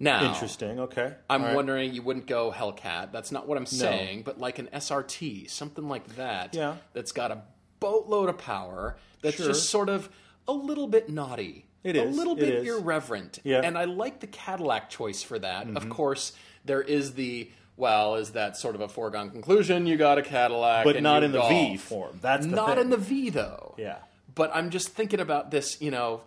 [0.00, 0.80] Now, Interesting.
[0.80, 1.12] Okay.
[1.30, 1.54] I'm right.
[1.54, 3.12] wondering you wouldn't go Hellcat.
[3.12, 6.54] That's not what I'm saying, but like an SRT, something like that.
[6.54, 6.76] Yeah.
[6.92, 7.42] That's got a
[7.80, 8.96] boatload of power.
[9.22, 9.46] That's Sure.
[9.46, 10.08] just sort of
[10.48, 11.66] a little bit naughty.
[11.84, 12.68] It a is, little bit is.
[12.68, 13.38] irreverent.
[13.44, 13.58] Yeah.
[13.58, 13.66] Mm-hmm.
[13.66, 15.68] And I like the Cadillac choice for that.
[15.76, 16.32] Of course,
[16.64, 19.86] there is the well, is that sort of a foregone conclusion?
[19.86, 22.18] You got a Cadillac, But not in the V form.
[22.22, 22.78] That's the not thing.
[22.84, 23.74] in the V though.
[23.76, 23.96] Yeah.
[24.34, 26.22] But I'm just thinking about this, you know,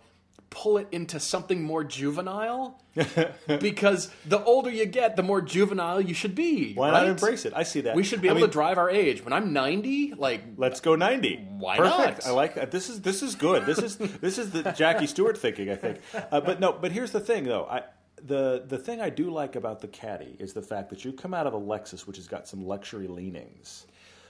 [0.50, 2.82] pull it into something more juvenile.
[3.60, 6.74] because the older you get, the more juvenile you should be.
[6.74, 7.00] Why right?
[7.00, 7.52] not embrace it?
[7.54, 7.94] I see that.
[7.94, 9.24] We should be I able mean, to drive our age.
[9.24, 11.36] When I'm 90, like Let's go ninety.
[11.58, 12.24] Why Perfect.
[12.24, 12.26] not?
[12.26, 12.70] I like that.
[12.70, 13.66] This is this is good.
[13.66, 15.70] This is this is the Jackie Stewart thinking.
[15.70, 15.98] I think.
[16.14, 16.72] Uh, but no.
[16.72, 17.66] But here's the thing, though.
[17.66, 17.84] I
[18.22, 21.34] the the thing I do like about the Caddy is the fact that you come
[21.34, 23.86] out of a Lexus, which has got some luxury leanings.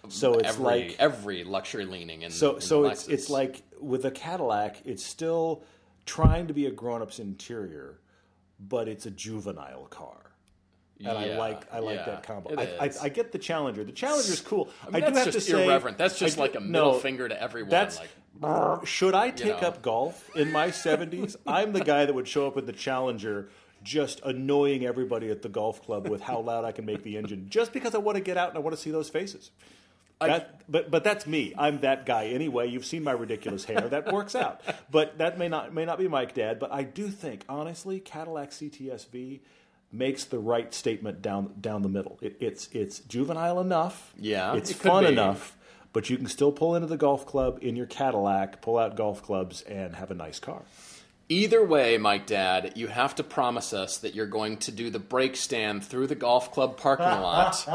[0.09, 3.62] So it's every like every luxury leaning in so in so the it's it's like
[3.81, 5.64] with a Cadillac, it's still
[6.08, 8.00] trying to be a grown up's interior,
[8.58, 10.16] but it's a juvenile car.
[11.00, 12.54] And I like I like yeah, that combo.
[12.58, 12.90] I, I.
[13.02, 13.84] I get the Challenger.
[13.84, 14.68] The Challenger's cool.
[14.82, 15.96] I, I mean, do that's have just to say, irreverent.
[15.96, 17.70] That's just do- like a middle no, finger to everyone.
[17.70, 18.08] That's like
[18.84, 19.68] should I take know.
[19.68, 21.36] up golf in my 70s?
[21.46, 23.48] I'm the guy that would show up in the Challenger
[23.82, 27.46] just annoying everybody at the golf club with how loud I can make the engine
[27.48, 29.50] just because I want to get out and I want to see those faces.
[30.20, 31.54] That, but but that's me.
[31.57, 32.68] I'm that guy anyway.
[32.68, 33.81] You've seen my ridiculous hair.
[33.88, 34.61] That works out.
[34.90, 36.59] But that may not may not be Mike Dad.
[36.59, 39.40] But I do think honestly, Cadillac CTSV
[39.92, 42.18] makes the right statement down down the middle.
[42.20, 44.12] It, it's it's juvenile enough.
[44.18, 45.11] Yeah, it's it fun be.
[45.12, 45.57] enough.
[45.92, 49.22] But you can still pull into the golf club in your Cadillac, pull out golf
[49.22, 50.62] clubs, and have a nice car.
[51.30, 54.98] Either way, Mike Dad, you have to promise us that you're going to do the
[54.98, 57.66] brake stand through the golf club parking lot.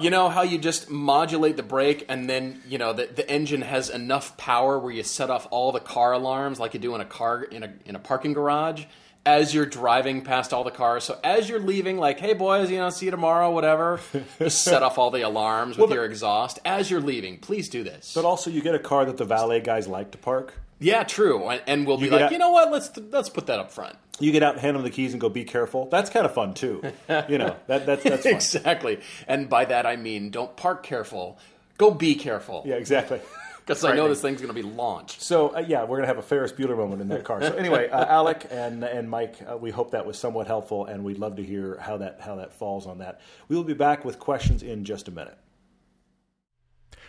[0.00, 3.62] you know how you just modulate the brake and then, you know, the, the engine
[3.62, 7.00] has enough power where you set off all the car alarms like you do in
[7.00, 8.84] a car in a in a parking garage
[9.24, 11.02] as you're driving past all the cars.
[11.02, 13.98] So as you're leaving, like, hey boys, you know, see you tomorrow, whatever,
[14.38, 16.60] just set off all the alarms with Well, your exhaust.
[16.64, 18.12] As you're leaving, please do this.
[18.14, 20.54] But also, you get a car that the valet guys like to park.
[20.78, 21.48] Yeah, true.
[21.48, 23.96] And, and we'll be like, out- you know what, let's let's put that up front.
[24.18, 25.28] You get out, hand them the keys, and go.
[25.28, 25.86] Be careful.
[25.90, 26.82] That's kind of fun too.
[27.28, 28.34] You know that that's that's fun.
[28.34, 29.00] Exactly.
[29.28, 31.38] And by that I mean don't park careful.
[31.78, 32.62] Go be careful.
[32.66, 33.20] Yeah, exactly.
[33.66, 35.20] Because I know this thing's going to be launched.
[35.20, 37.42] So uh, yeah, we're gonna have a Ferris Bueller moment in that car.
[37.42, 41.02] So anyway, uh, Alec and and Mike, uh, we hope that was somewhat helpful, and
[41.02, 43.20] we'd love to hear how that how that falls on that.
[43.48, 45.36] We will be back with questions in just a minute.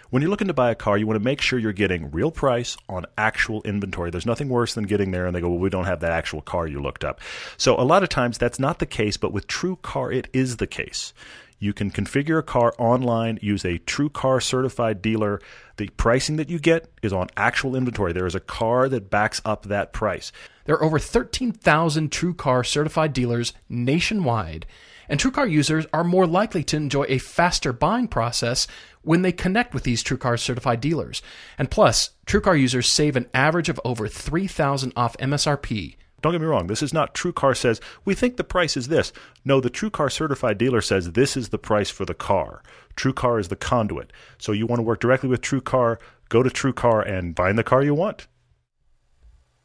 [0.10, 2.32] When you're looking to buy a car, you want to make sure you're getting real
[2.32, 4.10] price on actual inventory.
[4.10, 6.42] There's nothing worse than getting there and they go, well, we don't have that actual
[6.42, 7.20] car you looked up.
[7.58, 10.58] So a lot of times that's not the case, but with True Car, it is
[10.58, 11.14] the case.
[11.60, 15.42] You can configure a car online, use a True Car certified dealer.
[15.78, 18.14] The pricing that you get is on actual inventory.
[18.14, 20.32] There is a car that backs up that price.
[20.66, 24.68] There are over 13,000 True Car certified dealers nationwide,
[25.10, 28.68] and True Car users are more likely to enjoy a faster buying process
[29.02, 31.22] when they connect with these True Car certified dealers.
[31.58, 35.96] And plus, True Car users save an average of over 3,000 off MSRP.
[36.22, 38.88] Don't get me wrong, this is not True Car says, we think the price is
[38.88, 39.14] this.
[39.46, 42.64] No, the True Car certified dealer says this is the price for the car.
[42.96, 44.12] True Car is the conduit.
[44.40, 47.58] So you want to work directly with True Car, go to True Car and find
[47.58, 48.28] the car you want.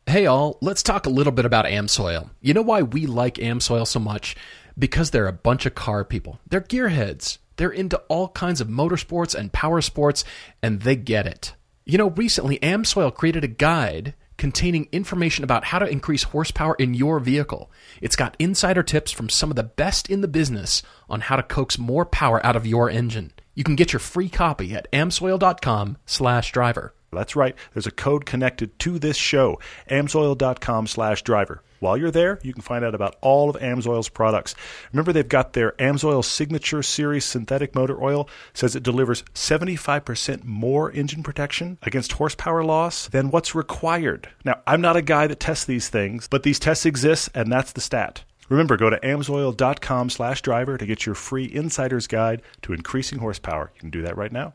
[0.06, 2.28] Hey all, let's talk a little bit about Amsoil.
[2.40, 4.36] You know why we like Amsoil so much?
[4.78, 6.38] Because they're a bunch of car people.
[6.48, 7.38] They're gearheads.
[7.56, 10.24] They're into all kinds of motorsports and power sports,
[10.62, 11.54] and they get it.
[11.84, 16.94] You know, recently Amsoil created a guide containing information about how to increase horsepower in
[16.94, 17.70] your vehicle.
[18.00, 21.42] It's got insider tips from some of the best in the business on how to
[21.42, 23.32] coax more power out of your engine.
[23.54, 26.94] You can get your free copy at amsoil.com/driver.
[27.12, 27.54] That's right.
[27.74, 29.58] There's a code connected to this show,
[29.90, 31.62] amsoil.com slash driver.
[31.82, 34.54] While you're there, you can find out about all of Amsoil's products.
[34.92, 38.28] Remember, they've got their Amsoil Signature Series synthetic motor oil.
[38.54, 44.28] Says it delivers 75% more engine protection against horsepower loss than what's required.
[44.44, 47.72] Now, I'm not a guy that tests these things, but these tests exist, and that's
[47.72, 48.22] the stat.
[48.48, 53.72] Remember, go to amsoil.com slash driver to get your free insider's guide to increasing horsepower.
[53.74, 54.54] You can do that right now.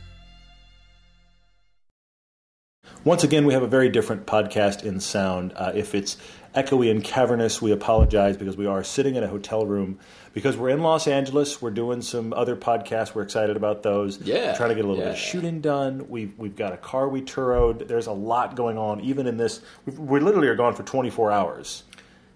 [3.03, 5.51] Once again, we have a very different podcast in sound.
[5.55, 6.17] Uh, if it's
[6.53, 9.97] echoey and cavernous, we apologize because we are sitting in a hotel room.
[10.33, 13.15] Because we're in Los Angeles, we're doing some other podcasts.
[13.15, 14.19] We're excited about those.
[14.19, 15.09] Yeah, trying to get a little yeah.
[15.09, 16.09] bit of shooting done.
[16.09, 17.87] We've we've got a car we turoed.
[17.87, 19.01] There's a lot going on.
[19.01, 21.83] Even in this, we literally are gone for 24 hours.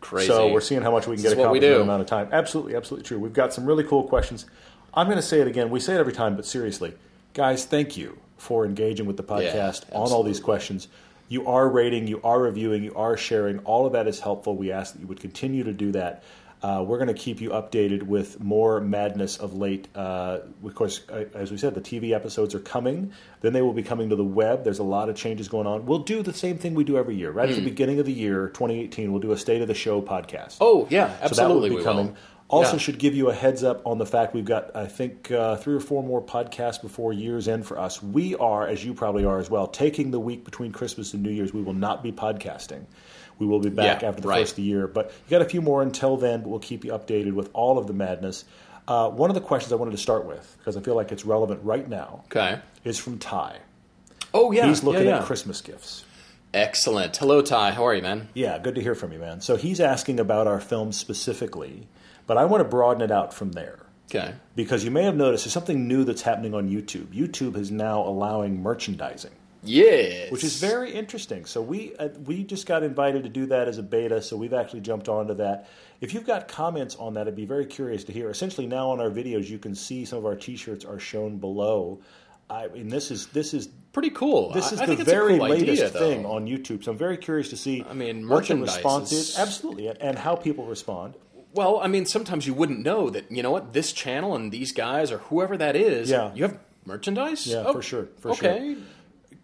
[0.02, 0.28] Crazy.
[0.28, 1.82] So we're seeing how much we can This get is what we accomplished in an
[1.84, 2.30] amount of time.
[2.32, 3.20] Absolutely, absolutely true.
[3.20, 4.46] We've got some really cool questions.
[4.96, 5.70] I'm going to say it again.
[5.70, 6.96] We say it every time, but seriously,
[7.36, 10.88] guys, thank you for engaging with the podcast on all these questions.
[11.28, 13.60] You are rating, you are reviewing, you are sharing.
[13.60, 14.56] All of that is helpful.
[14.56, 16.24] We ask that you would continue to do that.
[16.64, 19.88] Uh, we're going to keep you updated with more madness of late.
[19.94, 21.02] Uh, of course,
[21.36, 23.12] as we said, the TV episodes are coming.
[23.42, 24.64] Then they will be coming to the web.
[24.64, 25.86] There's a lot of changes going on.
[25.86, 27.30] We'll do the same thing we do every year.
[27.32, 30.02] Right at the beginning of the year, 2018, we'll do a State of the Show
[30.02, 30.58] podcast.
[30.62, 31.70] Oh yeah, So that absolutely.
[31.70, 32.08] will be we coming.
[32.08, 32.16] will.
[32.48, 32.78] Also, Yeah.
[32.78, 35.74] should give you a heads up on the fact we've got, I think, uh, three
[35.74, 38.04] or four more podcasts before year's end for us.
[38.04, 41.32] We are, as you probably are as well, taking the week between Christmas and New
[41.32, 41.54] Year's.
[41.54, 42.86] We will not be podcasting.
[43.40, 44.42] We will be back Yeah, after the right.
[44.42, 44.86] first of the year.
[44.88, 47.78] But you got a few more until then, but we'll keep you updated with all
[47.80, 48.46] of the madness.
[48.88, 51.26] Uh, one of the questions I wanted to start with, because I feel like it's
[51.26, 52.60] relevant right now, Okay.
[52.84, 53.58] is from Ty.
[54.36, 54.68] Oh yeah.
[54.68, 56.04] He's looking yeah, at Christmas gifts.
[56.54, 57.18] Excellent.
[57.18, 57.72] Hello, Ty.
[57.72, 58.30] How are you, man?
[58.36, 59.42] Yeah, good to hear from you, man.
[59.42, 61.88] So he's asking about our film specifically,
[62.28, 63.80] but I want to broaden it out from there.
[64.08, 64.36] Okay.
[64.56, 67.08] because you may have noticed there's something new that's happening on YouTube.
[67.08, 69.32] YouTube is now allowing merchandising,
[69.64, 70.32] Yes.
[70.32, 71.46] which is very interesting.
[71.46, 74.54] So we uh, we just got invited to do that as a beta, so we've
[74.54, 75.68] actually jumped onto that.
[76.02, 78.30] If you've got comments on that, I'd be very curious to hear.
[78.30, 82.00] Essentially, now on our videos, you can see some of our T-shirts are shown below.
[82.48, 84.52] I mean, this is this is pretty cool.
[84.54, 86.84] this is I, the very cool latest idea, thing on YouTube.
[86.84, 87.84] So I'm very curious to see.
[87.90, 91.16] I mean, what the merchandise response is- is absolutely, and- and how people respond.
[91.56, 93.32] Well, I mean, sometimes you wouldn't know that.
[93.32, 93.72] You know what?
[93.74, 96.10] This channel and these guys or whoever that is.
[96.10, 96.34] Yeah.
[96.36, 97.48] You have merchandise.
[97.48, 98.76] Yeah, Oh, for sure, for sure.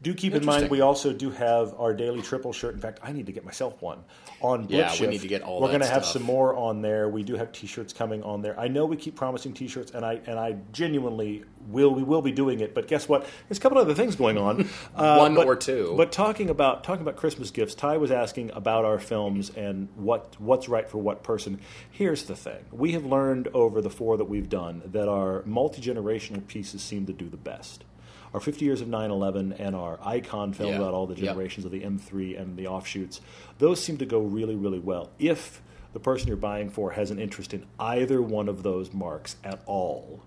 [0.01, 2.73] Do keep in mind we also do have our daily triple shirt.
[2.73, 3.99] In fact, I need to get myself one
[4.41, 5.61] on Blitz Yeah, we need to get all.
[5.61, 7.09] We're gonna have some more on there.
[7.09, 8.59] We do have T-shirts coming on there.
[8.59, 11.93] I know we keep promising T-shirts, and I and I genuinely will.
[11.93, 12.73] We will be doing it.
[12.73, 13.27] But guess what?
[13.47, 14.69] There's a couple other things going on.
[14.95, 15.93] Uh, One but- or two.
[15.95, 20.35] But talking about talking about Christmas gifts, Ty was asking about our films and what
[20.39, 21.59] what's right for what person.
[21.89, 25.81] Here's the thing: we have learned over the four that we've done that our multi
[25.81, 27.83] generational pieces seem to do the best.
[28.33, 30.77] Our 50 years of 911 and our icon film Yeah.
[30.77, 33.19] about all the generations of the M3 and the offshoots,
[33.59, 35.09] those seem to go really, really well.
[35.19, 35.61] If
[35.93, 39.61] the person you're buying for has an interest in either one of those marques at
[39.65, 40.21] all,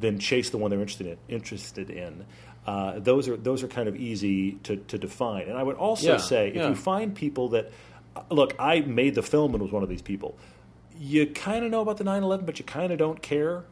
[0.00, 1.18] then chase the one they're interested in.
[1.28, 2.24] Interested in.
[2.66, 5.42] Uh, those are those are kind of easy to, to define.
[5.48, 6.68] And I would also Yeah, say if yeah.
[6.70, 7.70] you find people that
[8.16, 10.38] uh, look, I made the film and was one of these people.
[10.98, 13.64] You kind of know about the 911, but you kind of don't care.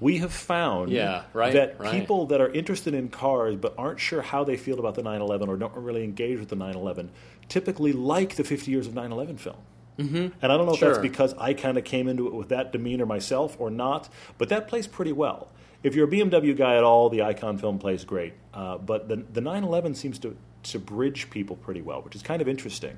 [0.00, 1.92] We have found Yeah, right, that right.
[1.92, 5.48] people that are interested in cars but aren't sure how they feel about the 911
[5.48, 7.10] or don't really engage with the 911
[7.50, 9.56] typically like the 50 years of 911 film.
[9.98, 10.16] Mm-hmm.
[10.40, 12.72] And I don't know if that's because I kind of came into it with that
[12.72, 14.08] demeanor myself or not,
[14.38, 15.52] but that plays pretty well.
[15.82, 18.32] If you're a BMW guy at all, the Icon film plays great.
[18.54, 22.40] Uh, but the, the 911 seems to, to bridge people pretty well, which is kind
[22.40, 22.96] of interesting.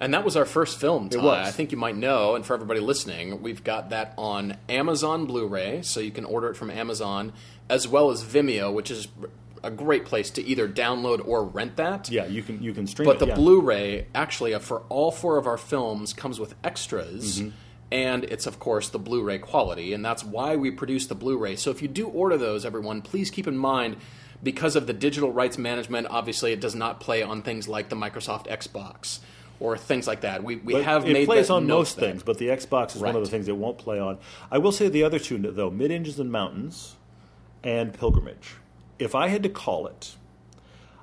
[0.00, 1.18] And that was our first film, Ty.
[1.18, 1.48] was.
[1.48, 5.46] I think you might know, and for everybody listening, we've got that on Amazon Blu
[5.46, 7.32] ray, so you can order it from Amazon,
[7.68, 9.08] as well as Vimeo, which is
[9.62, 12.10] a great place to either download or rent that.
[12.10, 13.18] Yeah, you can you can stream But it.
[13.18, 13.34] the yeah.
[13.34, 17.50] Blu-ray, actually, for all four of our films, comes with extras, Mm-hmm.
[17.92, 21.56] and it's of course the Blu-ray quality, and that's why we produce the Blu-ray.
[21.56, 23.96] So if you do order those, everyone, please keep in mind.
[24.42, 27.96] Because of the digital rights management, obviously it does not play on things like the
[27.96, 29.18] Microsoft Xbox
[29.60, 30.42] or things like that.
[30.42, 33.14] We, we But have it made plays on most things, but the Xbox is one
[33.14, 34.18] of the things it won't play on.
[34.50, 36.96] I will say the other two though, Mid Engines and Mountains
[37.62, 38.54] and Pilgrimage.
[38.98, 40.16] If I had to call it,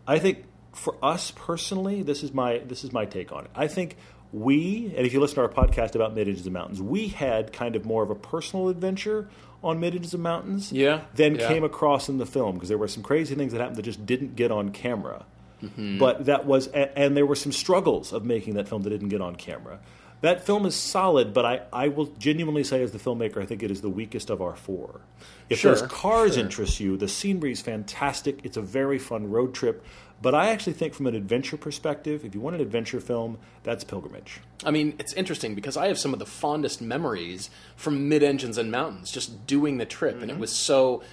[0.08, 3.52] I think for us personally, this is my this is my take on it.
[3.56, 3.96] I think
[4.34, 7.54] we, and if you listen to our podcast about Mid Engines and Mountains, we had
[7.54, 9.30] kind of more of a personal adventure
[9.63, 11.48] on Mid Engines and Mountains Yeah, than yeah.
[11.48, 14.06] came across in the film because there were some crazy things that happened that just
[14.06, 15.26] didn't get on camera.
[15.63, 15.98] Mm-hmm.
[15.98, 19.22] But that was, and there were some struggles of making that film that didn't get
[19.22, 19.80] on camera.
[20.22, 23.62] That film is solid, but I, I will genuinely say, as the filmmaker, I think
[23.62, 25.02] it is the weakest of our four.
[25.48, 26.43] If Sure, those cars sure.
[26.43, 28.39] interest you, the scenery is fantastic.
[28.43, 29.84] It's a very fun road trip.
[30.20, 33.84] But I actually think, from an adventure perspective, if you want an adventure film, that's
[33.84, 34.41] Pilgrimage.
[34.65, 38.58] I mean, it's interesting because I have some of the fondest memories from mid engines
[38.58, 40.32] and mountains, just doing the trip, and Mm-hmm.
[40.32, 41.04] it was so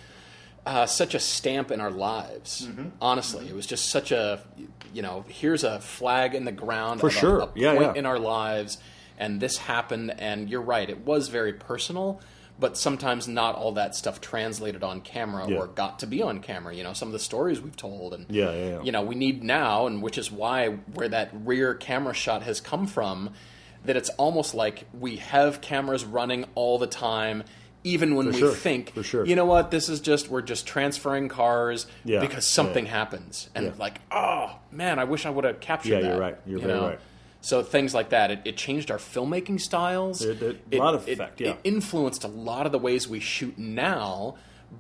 [0.67, 2.67] uh, such a stamp in our lives.
[2.67, 2.89] Mm-hmm.
[3.01, 4.41] Honestly, it was just such a
[4.93, 7.39] you know, here's a flag in the ground For of a- sure.
[7.41, 7.99] a, Yeah, point yeah.
[7.99, 8.79] in our lives,
[9.19, 10.15] and this happened.
[10.19, 12.21] And you're right, it was very personal.
[12.57, 15.57] But sometimes not all that stuff translated on camera Yeah.
[15.57, 16.73] or got to be on camera.
[16.73, 18.83] You know, some of the stories we've told, and Yeah, yeah, yeah.
[18.83, 22.61] you know, we need now, and which is why where that rear camera shot has
[22.61, 23.31] come from,
[23.85, 27.43] that it's almost like we have cameras running all the time,
[27.85, 29.27] even when For we sure, think, for sure.
[29.27, 33.67] you know what, this is just we're just transferring cars Yeah, because something happens, and
[33.67, 33.73] Yeah.
[33.79, 36.09] like, oh man, I wish I would have captured Yeah, that.
[36.09, 36.37] you're right.
[36.47, 36.89] You're you very know?
[36.89, 37.01] right.
[37.43, 40.23] So things like that, it, it changed our filmmaking styles.
[40.25, 41.51] It- it- a lot of effect, yeah.
[41.51, 44.37] It influenced a lot of the ways we shoot now,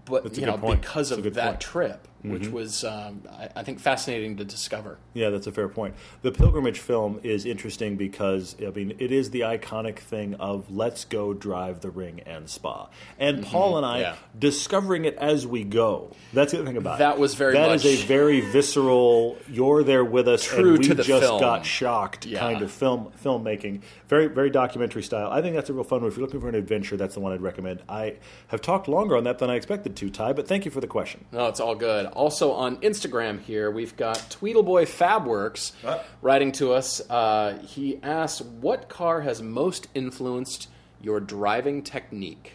[0.07, 0.81] but a you good know point.
[0.81, 1.61] because That's a of good that point.
[1.61, 4.99] trip, which was um, I, I think fascinating to discover.
[5.13, 5.95] Yeah, that's a fair point.
[6.23, 11.05] The pilgrimage film is interesting because I mean it is the iconic thing of let's
[11.05, 12.89] go drive the ring and spa.
[13.19, 14.01] And Paul and I Mm-hmm.
[14.03, 14.17] yeah.
[14.39, 16.11] discovering it as we go.
[16.33, 16.99] That's the other thing about it.
[17.01, 19.37] That was very That much- is a very visceral.
[19.49, 21.41] You're there with us, True and we to the just film.
[21.41, 22.41] got shocked Yeah.
[22.41, 23.83] kind of film filmmaking.
[24.09, 25.31] Very very documentary style.
[25.31, 26.11] I think that's a real fun one.
[26.11, 27.83] If you're looking for an adventure, that's the one I'd recommend.
[27.89, 28.15] I
[28.49, 30.33] have talked longer on that than I expected to, Ty.
[30.33, 31.25] But thank you for the question.
[31.33, 32.07] No, it's all good.
[32.15, 36.07] Also on Instagram here, we've got Tweedleboy Fabworks What?
[36.23, 37.03] writing to us.
[37.11, 40.69] Uh, he asks, "What car has most influenced
[41.01, 42.53] your driving technique?"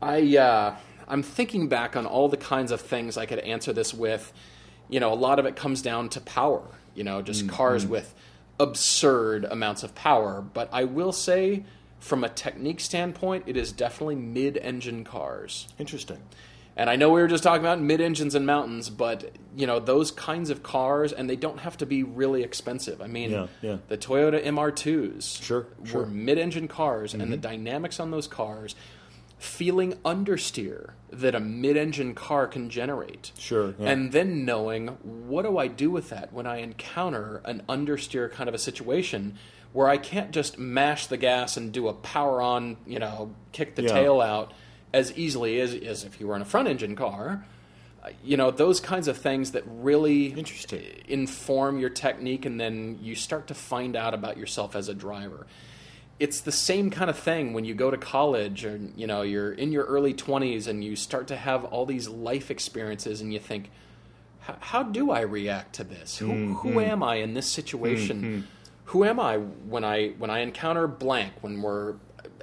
[0.00, 0.76] I uh,
[1.08, 4.32] I'm thinking back on all the kinds of things I could answer this with.
[4.88, 6.62] You know, a lot of it comes down to power.
[6.94, 8.14] You know, just cars with
[8.60, 10.42] absurd amounts of power.
[10.42, 11.64] But I will say,
[11.98, 15.68] from a technique standpoint, it is definitely mid-engine cars.
[15.78, 16.18] Interesting.
[16.76, 19.78] And I know we were just talking about mid engines and mountains, but you know
[19.78, 23.02] those kinds of cars, and they don't have to be really expensive.
[23.02, 23.76] I mean, Yeah, yeah.
[23.88, 26.02] the Toyota MR2s Sure, were sure.
[26.04, 26.24] Mm-hmm.
[26.24, 28.74] mid-engine cars, and the dynamics on those cars,
[29.38, 33.32] feeling understeer that a mid-engine car can generate.
[33.38, 33.90] Sure, yeah.
[33.90, 38.48] And then knowing what do I do with that when I encounter an understeer kind
[38.48, 39.36] of a situation
[39.72, 43.74] where I can't just mash the gas and do a power on, you know, kick
[43.74, 44.52] the tail out
[44.92, 47.44] as easily as, as if you were in a front engine car.
[48.04, 50.82] Uh, You know, those kinds of things that really Interesting.
[51.08, 55.46] inform your technique and then you start to find out about yourself as a driver.
[56.18, 59.52] It's the same kind of thing when you go to college or you know, you're
[59.52, 63.40] in your early 20s and you start to have all these life experiences and you
[63.40, 63.70] think
[64.58, 66.18] how do I react to this?
[66.18, 68.48] Who, who am I in this situation?
[68.86, 71.32] Who am I when I when I encounter blank?
[71.42, 71.94] When we're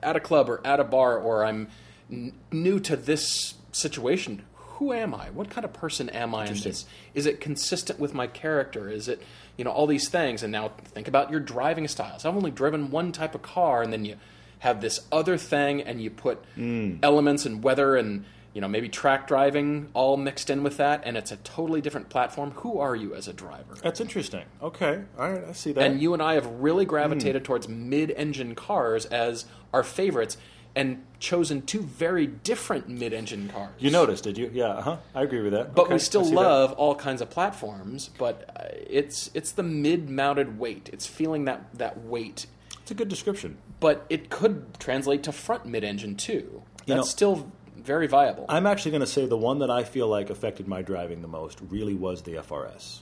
[0.02, 1.68] at a club or at a bar, or I'm
[2.12, 4.44] n- new to this situation?
[4.54, 5.30] Who am I?
[5.32, 6.86] What kind of person am I in this?
[7.14, 8.90] Is it consistent with my character?
[8.90, 9.22] Is it
[9.58, 10.42] you know all these things?
[10.42, 12.26] And now think about your driving styles.
[12.26, 14.16] I've only driven one type of car, and then you
[14.60, 17.00] have this other thing, and you put mm.
[17.04, 21.16] elements and weather and you know, maybe track driving all mixed in with that, and
[21.16, 22.52] it's a totally different platform.
[22.52, 23.76] Who are you as a driver?
[23.82, 24.44] That's interesting.
[24.62, 25.84] Okay, all right, I see that.
[25.84, 27.46] And you and I have really gravitated mm.
[27.46, 30.38] towards mid-engine cars as our favorites,
[30.76, 33.72] and chosen two very different mid-engine cars.
[33.80, 34.50] You noticed, did you?
[34.54, 34.98] Yeah, uh-huh.
[35.16, 35.76] I agree with that.
[35.76, 36.36] but Okay, we still see that.
[36.36, 38.10] love all kinds of platforms.
[38.18, 40.90] But uh, it's it's the mid-mounted weight.
[40.94, 42.46] It's feeling that that weight,
[42.82, 43.58] It's a good description.
[43.80, 46.64] but it could translate to front mid-engine too.
[46.86, 48.46] You That's know- still very viable.
[48.50, 51.28] I'm actually going to say the one that I feel like affected my driving the
[51.30, 53.00] most really was the FRS.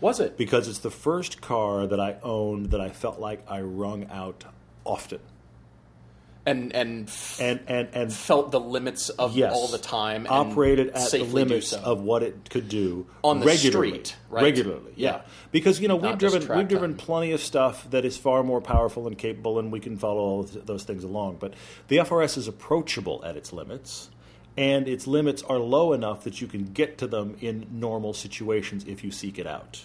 [0.00, 0.36] Was it?
[0.36, 4.44] Because it's the first car that I owned that I felt like I wrung out
[4.84, 5.20] often.
[6.46, 10.26] And and f- And and and felt the limits of yes, all the time.
[10.26, 11.80] And operated at the limits so.
[11.80, 14.42] of what it could do On the regularly, street, right?
[14.44, 14.92] regularly.
[14.94, 15.10] Yeah.
[15.10, 15.20] Yeah.
[15.50, 19.06] because you know we've driven we've driven plenty of stuff that is far more powerful
[19.08, 21.38] and capable, and we can follow all those things along.
[21.40, 21.54] But
[21.88, 24.10] the FRS is approachable at its limits.
[24.58, 28.84] And its limits are low enough that you can get to them in normal situations
[28.88, 29.84] if you seek it out.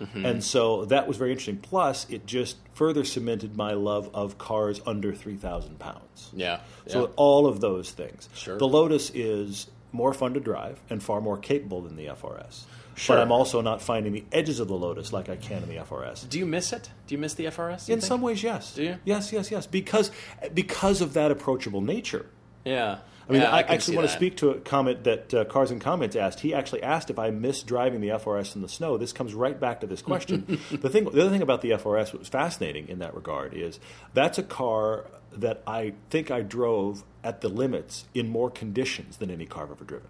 [0.00, 0.24] Mm-hmm.
[0.24, 1.58] And so that was very interesting.
[1.58, 6.30] Plus, it just further cemented my love of cars under 3,000 pounds.
[6.34, 6.60] Yeah.
[6.86, 7.12] So yeah.
[7.16, 8.28] all of those things.
[8.34, 8.58] Sure.
[8.58, 12.64] The Lotus is more fun to drive and far more capable than the FRS.
[12.94, 13.16] Sure.
[13.16, 15.76] But I'm also not finding the edges of the Lotus like I can in the
[15.76, 16.28] FRS.
[16.28, 16.90] Do you miss it?
[17.06, 17.88] Do you miss the FRS?
[17.88, 18.02] In think?
[18.02, 18.74] some ways, yes.
[18.74, 18.98] Do you?
[19.04, 19.66] Yes, yes, yes.
[19.66, 20.10] Because
[20.52, 22.26] because of that approachable nature.
[22.64, 22.98] Yeah.
[23.28, 25.70] I mean, Yeah, I, can actually want to speak to a comment that uh, Cars
[25.70, 26.40] and Comments asked.
[26.40, 28.98] He actually asked if I miss driving the FRS in the snow.
[28.98, 30.60] This comes right back to this question.
[30.70, 33.78] the thing, the other thing about the FRS, what was fascinating in that regard, is
[34.14, 39.30] that's a car that I think I drove at the limits in more conditions than
[39.30, 40.08] any car I've ever driven.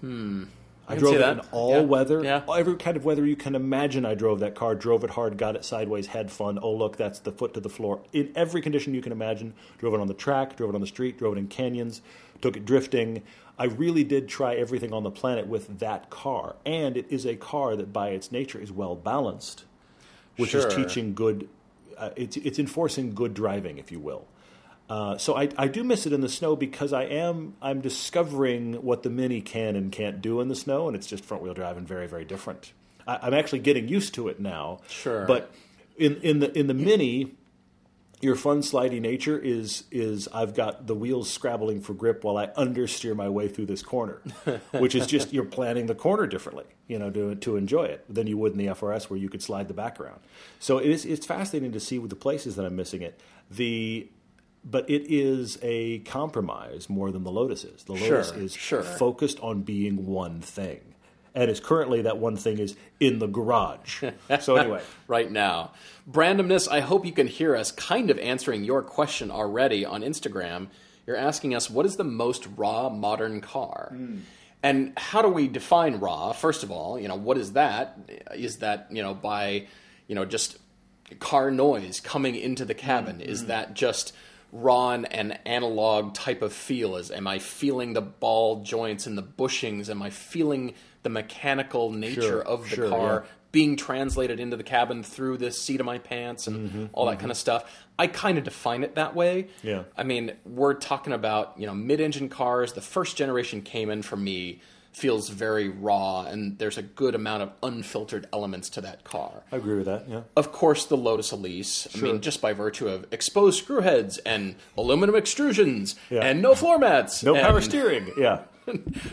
[0.00, 0.44] Hmm.
[0.92, 1.32] I, I drove it that.
[1.38, 1.80] in all Yeah.
[1.80, 2.42] weather, Yeah.
[2.54, 4.04] every kind of weather you can imagine.
[4.04, 6.58] I drove that car, drove it hard, got it sideways, had fun.
[6.62, 8.02] Oh look, that's the foot to the floor.
[8.12, 10.86] In every condition you can imagine, drove it on the track, drove it on the
[10.86, 12.02] street, drove it in canyons,
[12.40, 13.22] took it drifting.
[13.58, 17.36] I really did try everything on the planet with that car, and it is a
[17.36, 19.64] car that, by its nature, is well balanced,
[20.36, 20.66] which Sure.
[20.66, 21.48] is teaching good.
[21.98, 24.24] Uh, it's it's enforcing good driving, if you will.
[24.92, 28.74] Uh, so I, I do miss it in the snow because I am I'm discovering
[28.82, 31.54] what the Mini can and can't do in the snow, and it's just front wheel
[31.54, 32.74] drive and very very different.
[33.06, 34.80] I, I'm actually getting used to it now.
[34.88, 35.24] Sure.
[35.24, 35.50] but
[35.96, 37.32] in in the in the Mini,
[38.20, 42.48] your fun slidey nature is is I've got the wheels scrabbling for grip while I
[42.48, 44.20] understeer my way through this corner,
[44.72, 48.26] which is just you're planning the corner differently, you know, to to enjoy it than
[48.26, 50.20] you would in the FRS where you could slide the back around.
[50.58, 53.18] So it is it's fascinating to see with the places that I'm missing it.
[53.50, 54.10] The
[54.64, 57.84] but it is a compromise more than the Lotus is.
[57.84, 58.82] The Lotus Sure, is sure.
[58.82, 60.80] focused on being one thing.
[61.34, 64.04] And is currently that one thing is in the garage.
[64.40, 65.72] So anyway, right now.
[66.10, 70.68] Brandomness, I hope you can hear us kind of answering your question already on Instagram.
[71.06, 73.92] You're asking us, what is the most raw modern car?
[73.94, 74.18] Hmm.
[74.62, 76.32] And how do we define raw?
[76.32, 77.98] First of all, you know, what is that?
[78.34, 79.66] Is that, you know, by,
[80.06, 80.58] you know, just
[81.18, 83.16] car noise coming into the cabin?
[83.16, 83.48] Hmm, is hmm.
[83.48, 84.12] that just
[84.52, 86.96] raw and analog type of feel?
[86.96, 89.88] Is am I feeling the ball joints and the bushings?
[89.88, 93.30] Am I feeling the mechanical nature Sure, of the sure, car yeah.
[93.50, 97.12] being translated into the cabin through the seat of my pants and mm-hmm, all that
[97.12, 97.20] mm-hmm.
[97.20, 97.64] kind of stuff.
[97.98, 99.48] I kind of define it that way.
[99.62, 99.84] Yeah.
[99.96, 102.74] I mean, we're talking about, you know, mid-engine cars.
[102.74, 104.60] The first generation Cayman for me
[104.92, 109.42] feels very raw and there's a good amount of unfiltered elements to that car.
[109.50, 110.08] I agree with that.
[110.08, 110.22] Yeah.
[110.36, 111.88] Of course, the Lotus Elise.
[111.90, 112.08] Sure.
[112.08, 116.20] I mean, just by virtue of exposed screw heads and aluminum extrusions Yeah.
[116.24, 117.22] and no floor mats.
[117.22, 118.12] No power steering.
[118.18, 118.42] Yeah.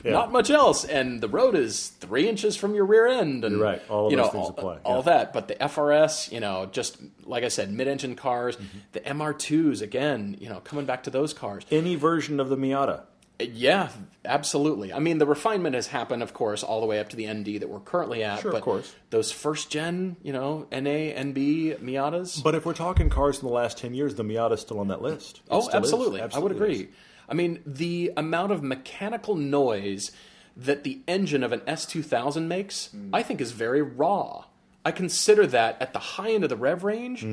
[0.04, 0.12] Yeah.
[0.12, 0.86] not much else.
[0.86, 3.44] And the road is three inches from your rear end.
[3.44, 3.82] And, You're right.
[3.90, 4.78] All of you those know, things all, apply.
[4.86, 5.34] All that.
[5.34, 8.78] But the FRS, you know, just like I said, mid-engine cars, Mm-hmm.
[8.92, 11.66] the MR2s, again, you know, coming back to those cars.
[11.72, 13.02] Any version of the Miata.
[13.40, 13.90] Yeah,
[14.26, 14.92] absolutely.
[14.92, 17.62] I mean, the refinement has happened, of course, all the way up to the ND
[17.62, 18.42] that we're currently at.
[18.42, 18.94] Sure, of course.
[19.12, 22.44] Those first gen, you know, NA, NB Miatas.
[22.44, 25.02] But if we're talking cars in the last 10 years, the Miata's still on that
[25.02, 25.38] list.
[25.38, 25.74] It Oh, is.
[25.74, 26.22] absolutely.
[26.22, 26.74] I would agree.
[26.82, 26.88] is.
[27.30, 30.12] I mean, the amount of mechanical noise
[30.58, 33.16] that the engine of an S2000 makes, Hmm.
[33.16, 34.46] I think is very raw.
[34.86, 37.24] I consider that at the high end of the rev range.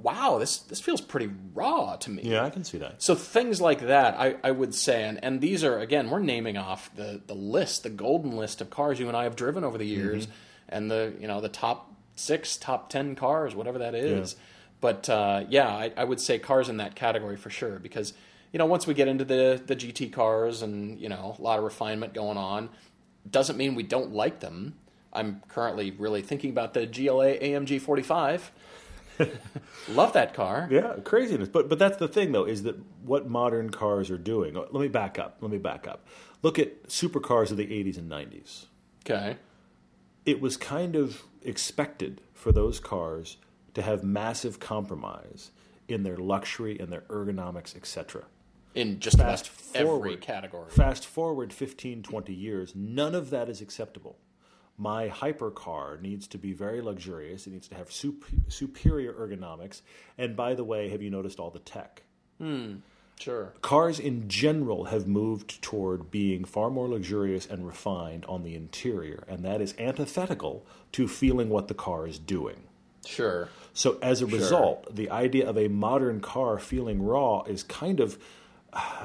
[0.00, 2.22] Wow, this this feels pretty raw to me.
[2.22, 2.32] Mm-hmm.
[2.32, 3.02] Yeah, I can see that.
[3.02, 6.56] So things like that, I, I would say, and, and these are again, we're naming
[6.56, 9.78] off the, the list, the golden list of cars you and I have driven over
[9.78, 10.34] the years, Mm-hmm.
[10.68, 14.36] and the you know the top six, top ten cars, whatever that is.
[14.80, 18.12] But uh, yeah, I, I would say cars in that category for sure, because
[18.52, 21.58] you know once we get into the the GT cars and you know a lot
[21.58, 22.68] of refinement going on,
[23.28, 24.74] doesn't mean we don't like them.
[25.12, 28.52] I'm currently really thinking about the GLA AMG 45.
[29.88, 30.68] Love that car.
[30.70, 31.48] Yeah, craziness.
[31.48, 34.54] But but that's the thing though is that what modern cars are doing.
[34.54, 35.36] Let me back up.
[35.40, 36.06] Let me back up.
[36.42, 38.66] Look at supercars of the 80s and 90s.
[39.04, 39.36] Okay.
[40.24, 43.36] It was kind of expected for those cars
[43.74, 45.50] to have massive compromise
[45.88, 48.24] in their luxury and their ergonomics, etc.
[48.74, 50.20] In just Fast every forward.
[50.20, 50.70] category.
[50.70, 54.16] Fast forward 15, 20 years, none of that is acceptable.
[54.78, 57.46] My hypercar needs to be very luxurious.
[57.46, 59.82] It needs to have sup- superior ergonomics.
[60.18, 62.02] And by the way, have you noticed all the tech?
[62.38, 62.76] Hmm,
[63.20, 63.52] sure.
[63.60, 69.24] Cars in general have moved toward being far more luxurious and refined on the interior,
[69.28, 72.64] and that is antithetical to feeling what the car is doing.
[73.06, 73.48] Sure.
[73.74, 78.18] So as a result, the idea of a modern car feeling raw is kind of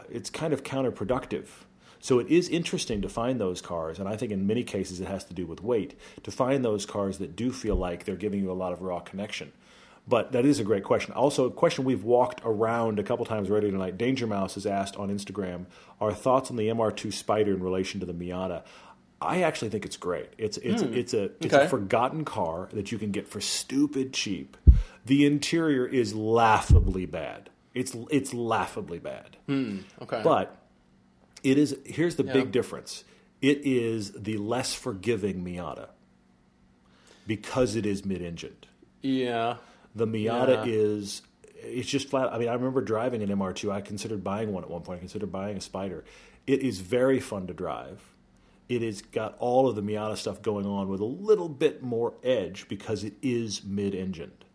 [0.09, 1.45] it's kind of counterproductive.
[1.99, 5.07] So it is interesting to find those cars, and I think in many cases it
[5.07, 8.39] has to do with weight, to find those cars that do feel like they're giving
[8.41, 9.51] you a lot of raw connection.
[10.07, 11.13] But that is a great question.
[11.13, 13.97] Also, a question we've walked around a couple times already tonight.
[13.97, 15.65] Danger Mouse has asked on Instagram
[15.99, 18.63] our thoughts on the MR2 Spider in relation to the Miata.
[19.19, 20.29] I actually think it's great.
[20.37, 20.93] It's it's hmm.
[20.93, 21.65] it's a it's Okay.
[21.65, 24.55] a forgotten car that you can get for stupid cheap.
[25.05, 27.49] The interior is laughably bad.
[27.73, 29.35] It's it's laughably bad.
[29.47, 29.79] Hmm.
[30.03, 30.21] Okay.
[30.23, 30.55] But
[31.51, 32.33] it is here's the Yeah.
[32.33, 33.03] big difference.
[33.41, 35.89] It is the less forgiving Miata
[37.25, 38.67] because it is mid-engined.
[39.01, 39.57] yeah.
[39.95, 40.73] The Miata Yeah.
[40.73, 41.21] is
[41.63, 42.31] it's just flat.
[42.31, 43.71] I mean, I remember driving an MR2.
[43.71, 44.97] I considered buying one at one point.
[44.97, 46.03] I considered buying a Spider.
[46.45, 48.13] It is very fun to drive.
[48.69, 52.13] It has got all of the Miata stuff going on with a little bit more
[52.23, 54.45] edge because it is mid-engined.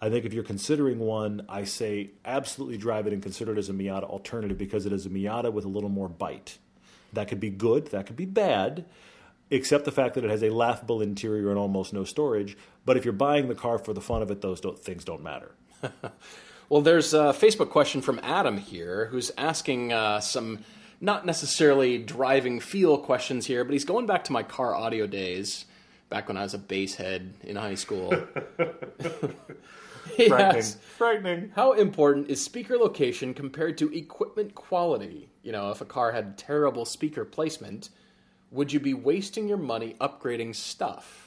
[0.00, 3.68] I think if you're considering one, I say absolutely drive it and consider it as
[3.68, 6.58] a Miata alternative because it is a Miata with a little more bite.
[7.12, 8.84] That could be good, that could be bad,
[9.50, 12.56] except the fact that it has a laughable interior and almost no storage.
[12.84, 15.22] But if you're buying the car for the fun of it, those don't, things don't
[15.22, 15.52] matter.
[16.68, 20.64] Well, there's a Facebook question from Adam here who's asking uh, some
[21.00, 25.64] not necessarily driving feel questions here, but he's going back to my car audio days,
[26.08, 28.12] back when I was a bass head in high school.
[30.16, 31.52] he asks, Frightening.
[31.54, 35.30] How important is speaker location compared to equipment quality?
[35.42, 37.90] You know, if a car had terrible speaker placement,
[38.50, 41.26] would you be wasting your money upgrading stuff?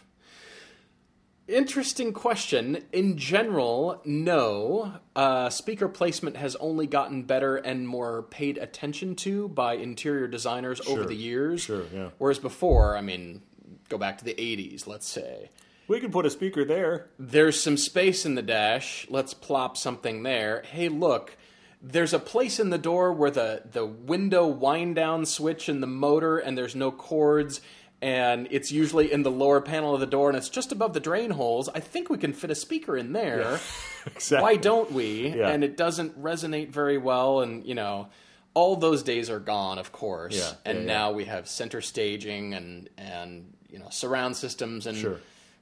[1.50, 2.86] Interesting question.
[2.94, 4.94] In general, no.
[5.16, 10.80] Uh, speaker placement has only gotten better and more paid attention to by interior designers
[10.88, 11.64] over the years.
[11.64, 12.10] Sure, yeah.
[12.20, 13.42] Whereas before, I mean,
[13.90, 15.50] go back to the 80s, let's say.
[15.90, 17.08] We can put a speaker there.
[17.20, 19.06] There's some space in the dash.
[19.10, 20.62] Let's plop something there.
[20.72, 21.36] Hey, look,
[21.82, 25.88] there's a place in the door where the, the window wind down switch and the
[25.88, 27.60] motor, and there's no cords,
[28.02, 31.00] and it's usually in the lower panel of the door, and it's just above the
[31.00, 31.68] drain holes.
[31.70, 33.60] I think we can fit a speaker in there.
[34.16, 34.42] Exactly.
[34.44, 35.28] Why don't we?
[35.36, 35.50] Yeah.
[35.50, 38.08] And it doesn't resonate very well, and you know.
[38.56, 40.88] All those days are gone, of course, Yeah, and yeah, yeah.
[40.88, 45.20] now we have center staging and and you know surround systems and Sure.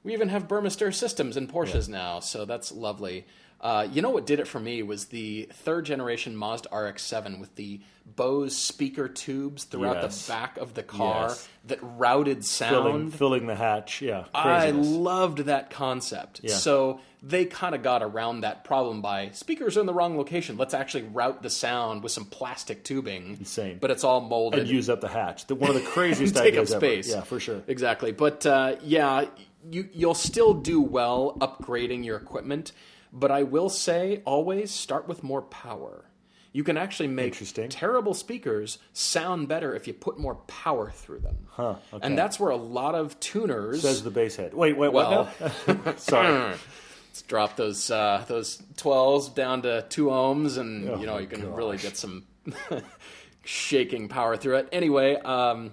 [0.08, 3.26] We even have Burmester systems in Porsches now, so that's lovely.
[3.60, 7.54] Uh, you know what did it for me was the third generation Mazda RX-7 with
[7.56, 7.80] the
[8.16, 10.26] Bose speaker tubes throughout Yes.
[10.26, 11.48] the back of the car Yes.
[11.66, 12.70] that routed sound.
[12.74, 14.00] Filling, filling the hatch.
[14.00, 14.24] Yeah.
[14.34, 16.40] I loved that concept.
[16.42, 16.54] Yeah.
[16.54, 20.56] So they kind of got around that problem by speakers are in the wrong location.
[20.56, 23.36] Let's actually route the sound with some plastic tubing.
[23.40, 23.78] Insane.
[23.80, 24.60] But it's all molded.
[24.60, 25.48] and use up the hatch.
[25.48, 26.80] The, one of the craziest take up ideas ever.
[26.86, 27.10] space.
[27.10, 27.60] Yeah, for sure.
[27.66, 28.12] Exactly.
[28.12, 29.26] But uh, yeah,
[29.70, 32.72] you you'll still do well upgrading your equipment,
[33.12, 36.04] but I will say always start with more power.
[36.52, 37.36] You can actually make
[37.68, 41.36] terrible speakers sound better if you put more power through them.
[41.50, 42.06] Huh, okay.
[42.06, 44.54] And that's where a lot of tuners Says the bass head.
[44.54, 46.00] Wait, wait, well, what?
[46.00, 46.32] Sorry.
[46.32, 51.26] let's drop those uh, those twelves down to two ohms, and Oh you know you
[51.26, 51.56] can gosh.
[51.56, 52.24] really get some
[53.44, 54.68] shaking power through it.
[54.72, 55.72] Anyway, um,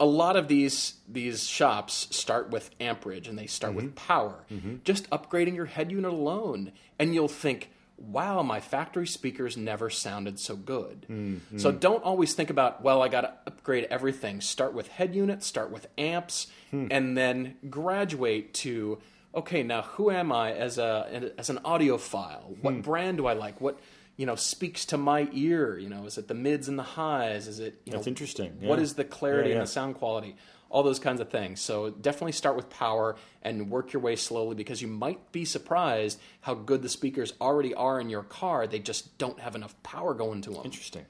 [0.00, 3.86] a lot of these these shops start with amperage, and they start Mm-hmm.
[3.86, 4.44] with power.
[4.84, 7.70] Just upgrading your head unit alone, and you'll think.
[7.96, 11.06] Wow, my factory speakers never sounded so good.
[11.08, 11.58] Mm-hmm.
[11.58, 14.40] So don't always think about, well, I got to upgrade everything.
[14.40, 16.88] Start with head unit, start with amps, Hmm.
[16.90, 18.98] and then graduate to
[19.32, 22.80] okay now who am i as a as an audiophile what Hmm.
[22.80, 23.78] brand do i like what
[24.16, 27.46] you know speaks to my ear you know is it the mids and the highs
[27.48, 28.58] is it you That's know, interesting.
[28.60, 28.82] what Yeah.
[28.84, 30.36] is the clarity Yeah, and the sound quality
[30.70, 34.54] all those kinds of things so definitely start with power and work your way slowly
[34.54, 38.78] because you might be surprised how good the speakers already are in your car they
[38.78, 41.06] just don't have enough power going to them Interesting.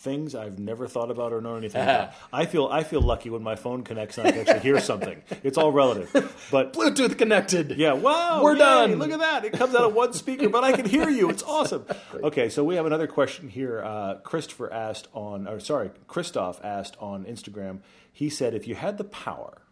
[0.00, 2.12] Things I've never thought about or known anything about.
[2.32, 5.22] I feel I feel lucky when my phone connects and I can actually hear something.
[5.42, 7.72] It's all relative, but Bluetooth connected.
[7.76, 8.94] yeah, wow, We're yay, done.
[8.94, 9.44] Look at that!
[9.44, 11.30] It comes out of one speaker, but I can hear you.
[11.30, 11.84] It's awesome.
[12.22, 13.82] Okay, so we have another question here.
[13.82, 17.80] Uh, Christopher asked on, or sorry, Christoph asked on Instagram.
[18.12, 19.62] He said, if you had the power,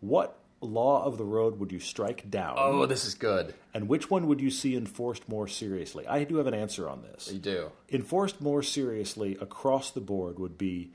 [0.00, 2.54] what law of the road would you strike down?
[2.58, 3.54] Oh, this is good.
[3.74, 6.06] And which one would you see enforced more seriously?
[6.06, 7.30] I do have an answer on this.
[7.32, 7.70] You do.
[7.90, 10.90] Enforced more seriously across the board would be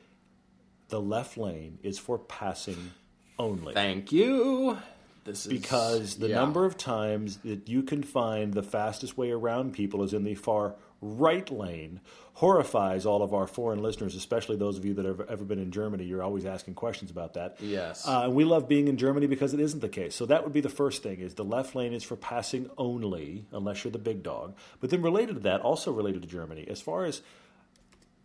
[0.90, 2.92] the left lane is for passing
[3.38, 3.74] only.
[3.74, 4.80] Thank you.
[5.26, 6.36] This is Because the yeah.
[6.36, 10.34] number of times that you can find the fastest way around people is in the
[10.36, 12.02] far right lane
[12.34, 15.72] horrifies all of our foreign listeners, especially those of you that have ever been in
[15.72, 16.06] Germany.
[16.06, 17.58] You're always asking questions about that.
[17.60, 18.08] Yes.
[18.08, 20.16] Uh, and we love being in Germany because it isn't the case.
[20.16, 23.46] So that would be the first thing: is the left lane is for passing only,
[23.52, 24.56] unless you're the big dog.
[24.80, 27.22] But then related to that, also related to Germany, as far as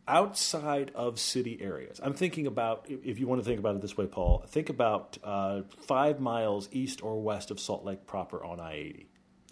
[0.07, 2.01] outside of city areas.
[2.03, 5.19] I'm thinking about, if you want to think about it this way, Paul, think about
[5.25, 9.07] uh, five miles east or west of Salt Lake proper on I 80.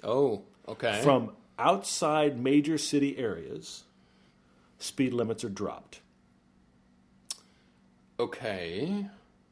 [0.05, 1.01] Oh, okay.
[1.03, 3.85] From outside major city areas,
[4.79, 6.01] speed limits are dropped.
[8.19, 9.07] okay.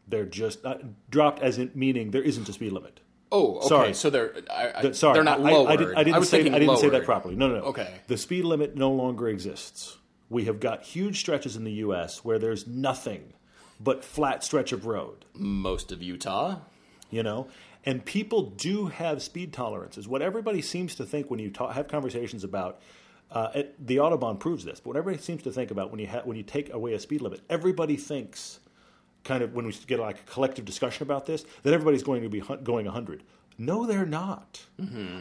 [0.09, 0.78] They're just uh,
[1.09, 2.98] dropped as in meaning there isn't a speed limit.
[3.30, 3.68] Oh, okay.
[3.68, 3.94] Sorry.
[3.94, 5.70] So they're I, I, Th- Sorry, they're not I, lowered.
[5.70, 7.36] I, did, I didn't say I didn't say that properly.
[7.36, 7.62] No, no, no.
[7.66, 7.88] Okay.
[8.09, 9.98] The speed limit no longer exists.
[10.28, 12.24] We have got huge stretches in the U.S.
[12.24, 13.34] where there's nothing
[13.78, 15.24] but flat stretch of road.
[15.32, 16.57] Most of Utah.
[17.11, 17.48] You know?
[17.84, 21.88] And people do have speed tolerances what everybody seems to think when you talk, have
[21.88, 22.80] conversations about
[23.30, 26.06] uh, it, the autobahn proves this but what everybody seems to think about when you
[26.08, 28.58] ha- when you take away a speed limit everybody thinks
[29.24, 32.28] kind of when we get like a collective discussion about this that everybody's going to
[32.28, 33.22] be hun- going 100
[33.56, 34.62] no they're not.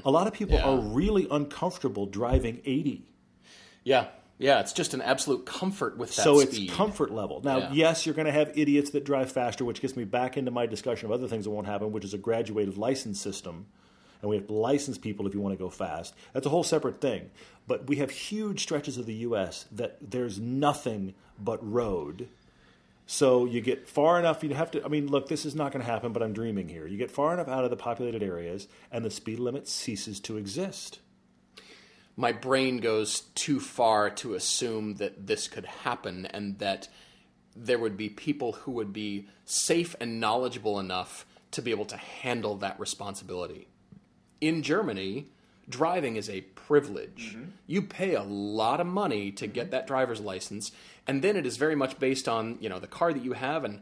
[0.05, 0.63] A lot of people Yeah.
[0.69, 3.03] are really uncomfortable driving 80
[3.83, 4.07] Yeah.
[4.39, 6.69] Yeah, it's just an absolute comfort with that so speed.
[6.69, 7.41] it's comfort level.
[7.43, 7.71] Now, Yeah.
[7.73, 10.65] yes, you're going to have idiots that drive faster, which gets me back into my
[10.65, 13.67] discussion of other things that won't happen, which is a graduated license system.
[14.21, 16.13] And we have to license people if you want to go fast.
[16.33, 17.31] That's a whole separate thing.
[17.67, 19.65] But we have huge stretches of the U.S.
[19.71, 22.29] that there's nothing but road.
[23.05, 24.85] So you get far enough, you have to.
[24.85, 26.85] I mean, look, this is not going to happen, but I'm dreaming here.
[26.85, 30.37] You get far enough out of the populated areas, and the speed limit ceases to
[30.37, 30.99] exist.
[32.19, 36.89] My brain goes too far to assume that this could happen and that
[37.55, 41.95] there would be people who would be safe and knowledgeable enough to be able to
[41.95, 43.69] handle that responsibility.
[44.41, 45.29] In Germany,
[45.69, 47.35] driving is a privilege.
[47.37, 47.51] Mm-hmm.
[47.67, 49.71] You pay a lot of money to get mm-hmm.
[49.71, 50.73] that driver's license,
[51.07, 53.63] and then it is very much based on, you know, the car that you have
[53.63, 53.79] and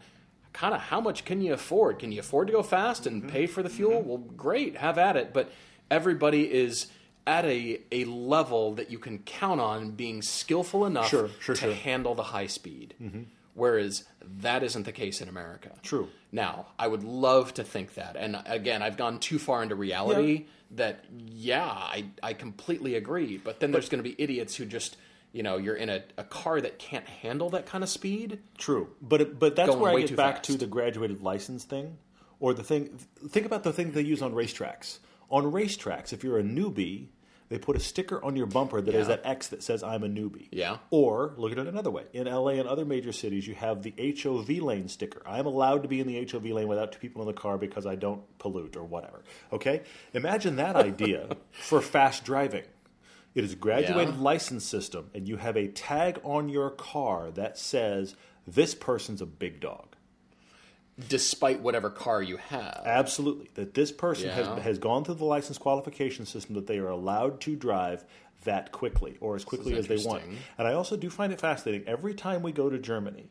[0.53, 1.97] kind of how much can you afford?
[1.97, 3.31] Can you afford to go fast and mm-hmm.
[3.31, 3.99] pay for the fuel?
[4.03, 5.33] Well, great, have at it.
[5.33, 5.51] But
[5.89, 6.85] everybody is
[7.27, 11.61] at a, a level that you can count on being skillful enough Sure, sure, to
[11.61, 11.73] sure.
[11.73, 12.95] handle the high speed.
[13.01, 13.23] Mm-hmm.
[13.53, 14.03] Whereas
[14.39, 15.71] that isn't the case in America.
[15.81, 16.09] True.
[16.31, 18.15] Now, I would love to think that.
[18.15, 23.37] And again, I've gone too far into reality that, yeah, I, I completely agree.
[23.37, 24.95] But then there's going to be idiots who just,
[25.31, 28.39] you know, you're in a, a car that can't handle that kind of speed.
[28.59, 30.45] True, but but that's where I get back fast.
[30.51, 31.97] to the graduated license thing,
[32.39, 32.99] or the thing.
[33.27, 34.99] Think about the thing they use on racetracks.
[35.31, 37.07] On racetracks, if you're a newbie,
[37.49, 39.15] they put a sticker on your bumper that has Yeah.
[39.17, 40.77] that X that says "I'm a newbie." Yeah.
[40.89, 42.03] Or look at it another way.
[42.13, 45.21] In LA and other major cities, you have the HOV lane sticker.
[45.25, 47.85] I'm allowed to be in the HOV lane without two people in the car because
[47.85, 49.23] I don't pollute or whatever.
[49.53, 49.83] Okay,
[50.13, 52.63] imagine that idea for fast driving.
[53.35, 54.21] It is a graduated Yeah.
[54.21, 58.15] license system, and you have a tag on your car that says
[58.47, 59.95] this person's a big dog.
[61.09, 62.81] Despite whatever car you have.
[62.85, 64.35] Absolutely, that this person Yeah.
[64.35, 68.03] has has gone through the license qualification system that they are allowed to drive
[68.43, 70.23] that quickly or as quickly as they want.
[70.57, 73.29] And I also do find it fascinating every time we go to Germany.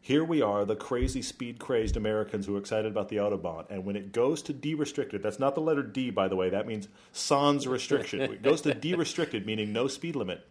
[0.00, 3.66] Here we are, the crazy speed crazed Americans who are excited about the Autobahn.
[3.70, 6.48] And when it goes to de restricted, that's not the letter D, by the way,
[6.50, 8.20] that means sans restriction.
[8.20, 10.46] it goes to de restricted, meaning no speed limit.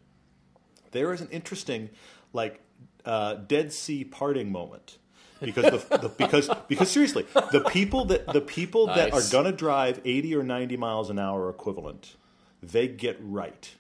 [0.92, 1.90] There is an interesting,
[2.34, 2.60] like,
[3.06, 4.98] uh, Dead Sea parting moment.
[5.42, 10.00] Because the, the because because seriously, the people that the people that are gonna drive
[10.06, 12.16] eighty or ninety miles an hour equivalent,
[12.64, 13.72] they get right.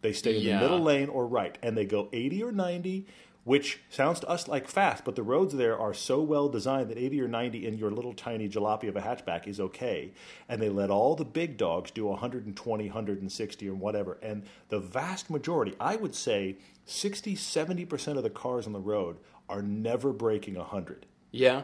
[0.00, 0.56] They stay in Yeah.
[0.58, 3.06] the middle lane or right, and they go 80 or 90,
[3.44, 6.98] which sounds to us like fast, but the roads there are so well designed that
[6.98, 10.12] 80 or 90 in your little tiny jalopy of a hatchback is okay.
[10.46, 14.18] And they let all the big dogs do 120, 160, or whatever.
[14.22, 19.16] And the vast majority, I would say 60, 70% of the cars on the road
[19.48, 21.06] are never breaking 100.
[21.30, 21.62] Yeah.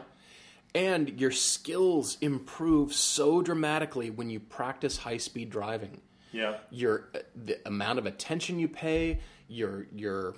[0.73, 6.01] And your skills improve so dramatically when you practice high speed driving.
[6.31, 6.57] Yeah.
[6.69, 10.35] Your uh, the amount of attention you pay, your your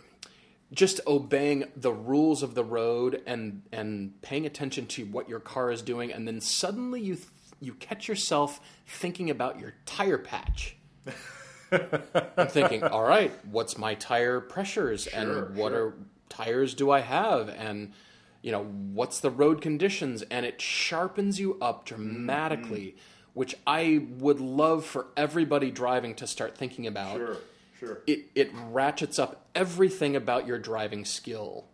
[0.74, 5.72] just obeying the rules of the road and and paying attention to what your car
[5.72, 7.28] is doing and then suddenly you th-
[7.60, 10.76] you catch yourself thinking about your tire patch
[11.72, 15.94] I'm thinking all right what's my tire pressures and what are
[16.36, 17.50] tires do I have?
[17.50, 17.94] And
[18.42, 20.22] you know what's the road conditions?
[20.24, 23.00] And it sharpens you up dramatically mm-hmm.
[23.34, 27.18] which I would love for everybody driving to start thinking about.
[27.18, 27.38] Sure,
[27.80, 28.02] sure.
[28.08, 31.66] it it ratchets up everything about your driving skill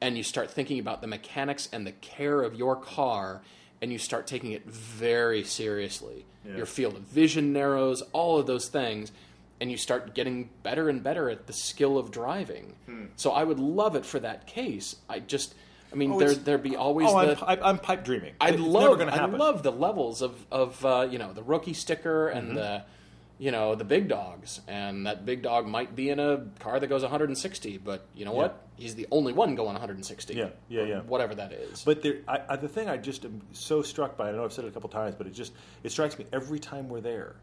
[0.00, 3.42] and you start thinking about the mechanics and the care of your car
[3.80, 6.24] and you start taking it very seriously.
[6.56, 9.12] Your field of vision narrows all of those things
[9.60, 12.76] and you start getting better and better at the skill of driving.
[13.16, 14.96] So i would love it for that case.
[15.08, 15.54] I just
[15.92, 18.34] i mean there there'd be always Oh, the I'm, I'm pipe dreaming.
[18.40, 21.32] I It's love never going to I love the levels of of uh, you know
[21.32, 22.38] the rookie sticker Mm-hmm.
[22.38, 22.84] and the
[23.40, 24.60] you know the big dogs.
[24.68, 28.32] And that big dog might be in a car that goes 160 but you know
[28.32, 28.64] what?
[28.76, 31.00] He's the only one going 160 Yeah, yeah, yeah.
[31.00, 31.82] whatever that is.
[31.82, 34.52] But there, I, I, the thing I just am so struck by, I know I've
[34.52, 35.52] said it a couple times, but it just
[35.82, 37.34] it strikes me every time we're there,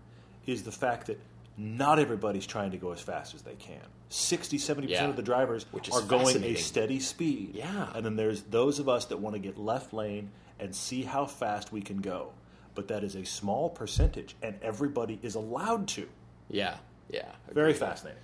[0.45, 1.20] is the fact that
[1.58, 3.82] not everybody's trying to go as fast as they can.
[4.10, 4.97] 60, 70 Yeah.
[4.97, 7.51] percent of the drivers Which are going a steady speed.
[7.56, 7.89] Yeah.
[7.95, 11.26] and then there's those of us that want to get left lane and see how
[11.26, 12.32] fast we can go.
[12.76, 16.08] But that is a small percentage, and everybody is allowed to.
[16.49, 16.76] yeah
[17.10, 18.22] yeah Very fascinating.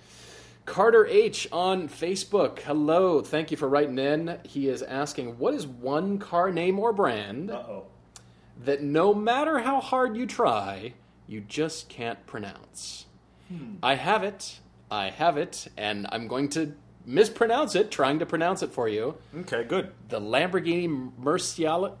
[0.64, 2.60] Carter H on Facebook.
[2.60, 4.38] Hello, thank you for writing in.
[4.44, 7.86] He is asking, what is one car name or brand oh.
[8.64, 10.94] that no matter how hard you try,
[11.26, 13.06] you just can't pronounce?
[13.82, 14.58] I have it.
[14.90, 16.74] I have it, and I'm going to
[17.06, 19.14] mispronounce it, trying to pronounce it for you.
[19.40, 19.90] Okay, good.
[20.08, 21.94] The Lamborghini Murcielago.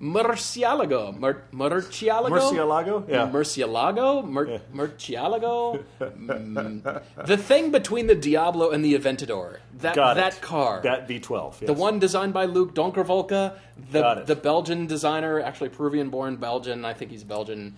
[0.00, 1.16] Murcielago.
[1.18, 2.28] Mur- Murcielago?
[2.30, 3.08] Murcielago?
[3.08, 3.26] Yeah.
[3.30, 4.26] Murcielago?
[4.28, 5.82] Mur- Murcielago?
[6.00, 7.02] Mm.
[7.26, 9.58] the thing between the Diablo and the Aventador.
[9.78, 10.40] That, Got that it.
[10.42, 10.80] car.
[10.82, 11.60] That V12.
[11.60, 11.66] Yes.
[11.66, 13.54] The one designed by Luc Donckerwolke,
[13.90, 16.84] the the Belgian designer, actually Peruvian-born Belgian.
[16.84, 17.76] I think he's Belgian.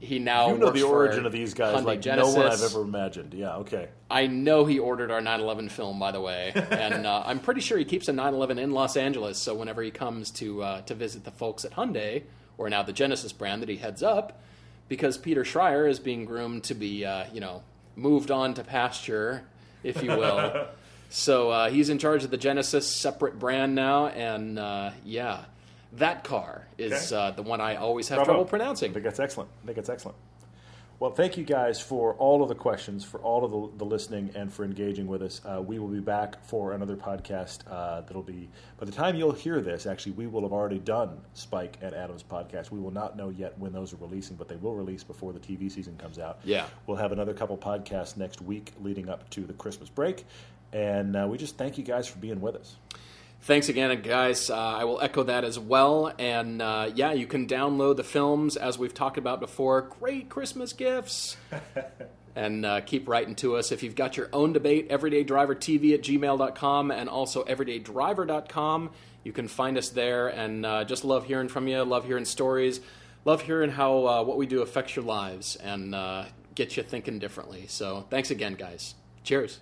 [0.00, 2.34] He now You know the origin of these guys Hyundai like Genesis.
[2.34, 3.34] no one I've ever imagined.
[3.34, 3.88] Yeah, okay.
[4.08, 7.76] I know he ordered our 911 film, by the way, and uh, I'm pretty sure
[7.78, 9.38] he keeps a 911 in Los Angeles.
[9.38, 12.22] So whenever he comes to uh, to visit the folks at Hyundai,
[12.56, 14.40] or now the Genesis brand that he heads up,
[14.88, 17.62] because Peter Schreyer is being groomed to be, uh, you know,
[17.96, 19.44] moved on to pasture,
[19.82, 20.68] if you will.
[21.10, 25.44] so uh, he's in charge of the Genesis separate brand now, and uh, yeah,
[25.98, 27.22] that car is Okay.
[27.22, 28.32] uh, the one I always have Bravo.
[28.32, 28.90] trouble pronouncing.
[28.90, 29.50] I think that's excellent.
[29.62, 30.16] I think that's excellent.
[31.00, 34.32] Well, thank you guys for all of the questions, for all of the, the listening,
[34.34, 35.40] and for engaging with us.
[35.44, 38.48] Uh, we will be back for another podcast uh, that'll be,
[38.80, 42.24] by the time you'll hear this, actually, we will have already done Spike and Adam's
[42.24, 42.72] podcast.
[42.72, 45.38] We will not know yet when those are releasing, but they will release before the
[45.38, 46.40] TV season comes out.
[46.42, 46.66] Yeah.
[46.88, 50.24] We'll have another couple podcasts next week leading up to the Christmas break.
[50.72, 52.74] And uh, we just thank you guys for being with us.
[53.40, 54.50] Thanks again, guys.
[54.50, 56.12] Uh, I will echo that as well.
[56.18, 59.82] And uh, yeah, you can download the films as we've talked about before.
[59.82, 61.36] Great Christmas gifts.
[62.36, 63.72] and uh, keep writing to us.
[63.72, 68.90] If you've got your own debate, everydaydrivertv at gmail.com and also everydaydriver.com.
[69.24, 72.80] You can find us there and uh, just love hearing from you, love hearing stories,
[73.24, 77.18] love hearing how uh, what we do affects your lives and uh, gets you thinking
[77.18, 77.64] differently.
[77.66, 78.94] So thanks again, guys.
[79.24, 79.58] Cheers.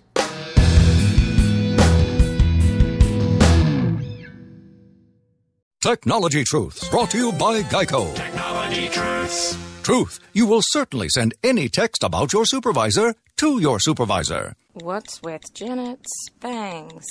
[5.81, 8.13] Technology Truths, brought to you by Geico.
[8.15, 9.55] Technology Truths.
[9.83, 14.55] Truth, you will certainly send any text about your supervisor to your supervisor.
[14.73, 17.05] What's with Janet's bangs?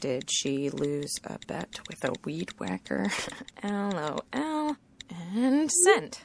[0.00, 3.10] Did she lose a bet with a weed whacker?
[3.64, 4.76] LOL.
[5.34, 6.18] And send.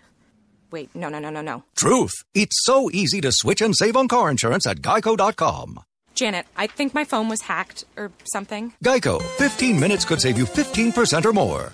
[0.70, 1.64] Wait, no, no, no, no, no.
[1.76, 5.80] Truth, it's so easy to switch and save on car insurance at geico.com.
[6.14, 8.74] Janet, I think my phone was hacked or something.
[8.84, 11.74] Geico, 15 minutes could save you 15% or more.